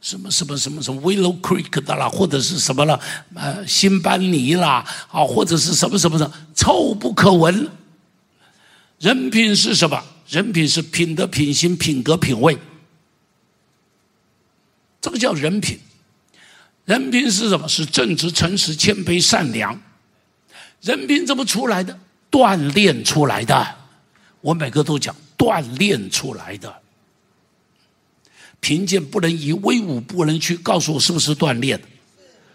[0.00, 3.00] 什么什么什么什么 Willow Creek 的啦，或者是什么了，
[3.32, 7.66] 呃，新班尼啦，啊，或者是什么什么的，臭不可闻。
[8.98, 10.04] 人品是什么？
[10.28, 12.58] 人品是品德、品行、品格、品味，
[15.00, 15.78] 这个叫人品。
[16.84, 17.66] 人品是什么？
[17.66, 19.80] 是正直、诚实、谦卑、善良。
[20.82, 21.98] 人品怎么出来的？
[22.30, 23.74] 锻炼出来的。
[24.42, 26.83] 我每个都讲锻炼出来的。
[28.64, 30.56] 贫贱不能移，威武不能屈。
[30.56, 31.78] 告诉我是不是锻炼？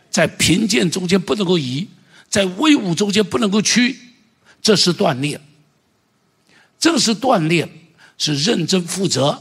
[0.10, 1.88] 在贫贱中间不能够移，
[2.28, 3.96] 在威武中间不能够屈，
[4.60, 5.40] 这是锻炼。
[6.80, 7.70] 这是锻炼，
[8.18, 9.40] 是认真负责。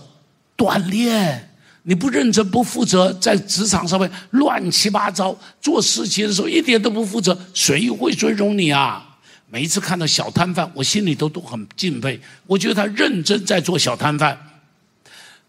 [0.59, 1.55] 锻炼，
[1.85, 9.19] 你不认真不负责，在职场上面乱七八糟做事情的时候一点都不负责，谁会尊重你啊？
[9.49, 12.21] 每一次看到小摊贩，我心里都都很敬佩。
[12.47, 14.39] 我觉得他认真在做小摊贩。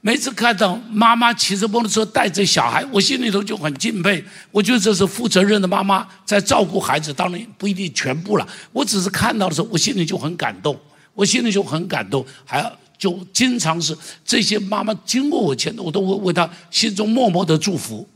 [0.02, 4.24] 每次看到妈妈骑着摩托车带着小孩，我心里头就很敬佩。
[4.50, 8.48] 我觉得这是负责任的妈妈在照顾孩子，当然不一定全部了。
[8.72, 10.80] 我只是看到的时候，我心里就很感动，
[11.14, 13.94] 我心里就很感动，还就经常是
[14.24, 18.08] 这些妈妈经过我前头，我都会为她心中默默的祝福。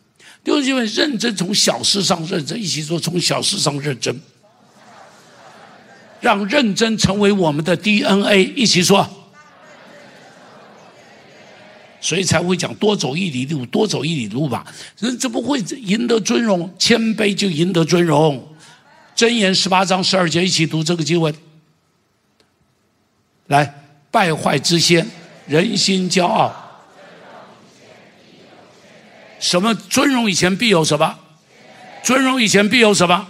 [0.41, 4.17] 就是因为认真，从小事上认真，一起说从小事上认真，
[6.21, 9.05] 让认真成为我们的 DNA，一起说。
[12.03, 14.67] 所以才会讲多走一里路，多走一里路吧。
[14.99, 16.69] 人怎么会赢得尊荣？
[16.77, 18.45] 谦卑就赢得尊荣。
[19.15, 21.33] 箴言十八章十二节，一起读这个经文。
[23.47, 23.73] 来，
[24.11, 25.07] 败坏之先，
[25.47, 26.53] 人心骄傲。
[29.39, 31.17] 什么尊荣以前必有什么？
[32.03, 33.29] 尊荣以前必有什么？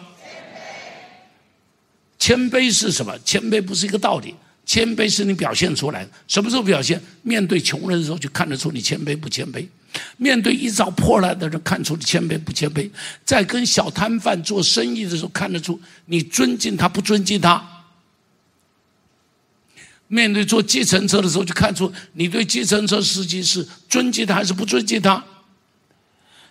[2.18, 3.20] 谦卑是什么？
[3.20, 4.34] 谦卑不是一个道理。
[4.66, 7.00] 谦卑是你表现出来的，什么时候表现？
[7.22, 9.68] 面对穷人的时候，就看得出你谦卑不谦卑；
[10.16, 12.90] 面对一遭破烂的人，看出你谦卑不谦卑；
[13.26, 17.62] 在跟小摊贩做生意的时候，看得出你尊敬他不尊敬他；
[20.08, 25.22] 面对坐计程车的时候，就看出你对计程车司机是尊敬他还是不尊敬他；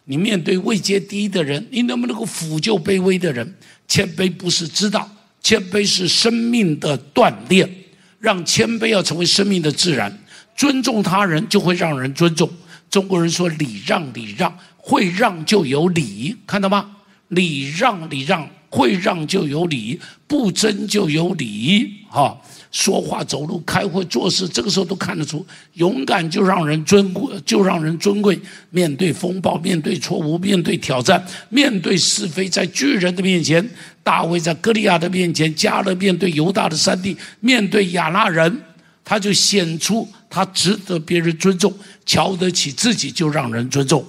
[0.04, 3.54] 你面对位阶低的人，你能不能够抚救卑微的人？
[3.88, 5.10] 谦卑不是知道，
[5.42, 7.82] 谦卑是生命的锻炼。
[8.23, 10.16] 让谦卑要成为生命的自然，
[10.55, 12.49] 尊重他人就会让人尊重。
[12.89, 16.99] 中国人说礼让礼让，会让就有礼，看到吗？
[17.27, 22.35] 礼让礼让，会让就有礼，不争就有礼，哈。
[22.70, 25.45] 说话、走路、开会、做事，这个时候都看得出，
[25.75, 28.41] 勇敢就让人尊贵，就让人尊贵。
[28.70, 33.62] 面对风暴，面对错误，面对挑战，面对是非，在巨人的面前，
[34.03, 38.62] 大卫在歌利亚的面前，加勒面对犹大的山地，面对亚衲人，
[39.05, 41.70] 他就显出他值得别人尊重，
[42.07, 44.03] 瞧得起自己就让人尊重，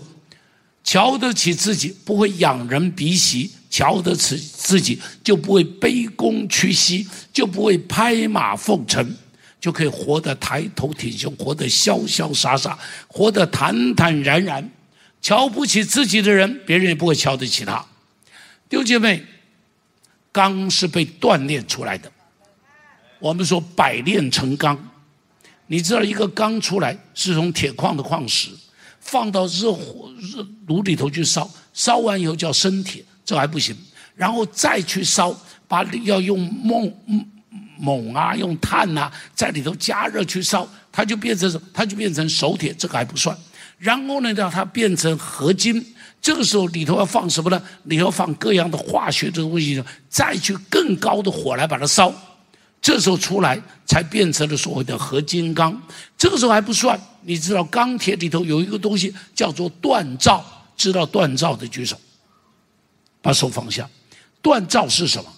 [0.86, 3.52] 瞧得起自己不会仰人鼻息。
[3.74, 9.04] 瞧得起自己，就不会卑躬屈膝，就不会拍马奉承，
[9.60, 14.70] 就可以活得抬头挺胸，活得潇潇洒洒，活得坦坦然然。
[15.24, 17.84] 瞧不起自己的人，别人也不会瞧得起他。
[18.70, 19.26] 弟兄姐妹，
[20.32, 22.12] 钢是被锻炼出来的。
[23.18, 24.78] 我们说百炼成钢，
[25.66, 28.50] 你知道一个钢出来是从铁矿的矿石
[29.00, 33.04] 放到热火热炉里头去烧，烧完以后叫生铁。
[33.26, 33.76] 这还不行，
[34.16, 35.36] 然后再去烧，
[35.68, 36.92] 把要用锰
[37.80, 41.68] 锰啊，用炭啊，在里头加热去烧，它就变成什么？
[41.74, 43.36] 它就变成熟铁，这个还不算。
[43.78, 45.84] 然后呢，让它变成合金，
[46.22, 47.62] 这个时候里头要放什么呢？
[47.86, 52.14] 里头放各样的化学的东西，再去更高的火来把它烧，
[52.82, 55.82] 这时候出来才变成了所谓的合金钢。
[56.18, 60.46] 这个时候还不算，你知道钢铁里头有一个东西叫做锻造，
[60.78, 62.00] 知道锻造的举手。
[63.24, 63.90] 把手放下，
[64.44, 65.34] 锻造是什么？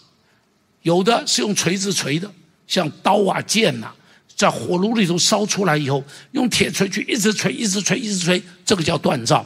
[0.82, 2.30] 有的是用锤子锤的，
[2.68, 3.96] 像刀啊剑呐、啊，
[4.36, 9.46] 在火炉里头烧出来以后，用铁锤去一直锤，一直锤，一直锤，这个叫锻造。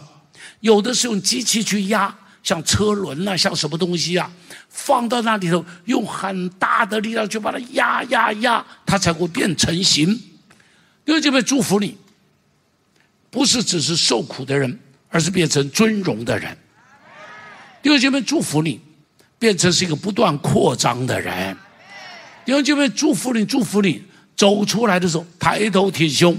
[0.62, 4.32] 有的是用机器去压，像车轮呐、像什么东西啊，
[4.70, 10.16] 放到那里头，用很大的力量去把它压压压，它才会变成型。
[11.06, 11.98] 弟兄姐妹，祝福你，
[13.30, 14.80] 不是只是受苦的人，
[15.10, 16.58] 而是变成尊荣的人。
[17.82, 18.80] 弟兄姐妹，祝福你，
[19.38, 21.56] 变成是一个不断扩张的人。
[22.46, 24.04] 弟兄姐妹，祝福你，祝福你，
[24.36, 26.38] 走出来的时候抬头挺胸，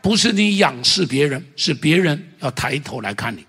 [0.00, 3.44] 不是你仰视别人，是别人要抬头来看你。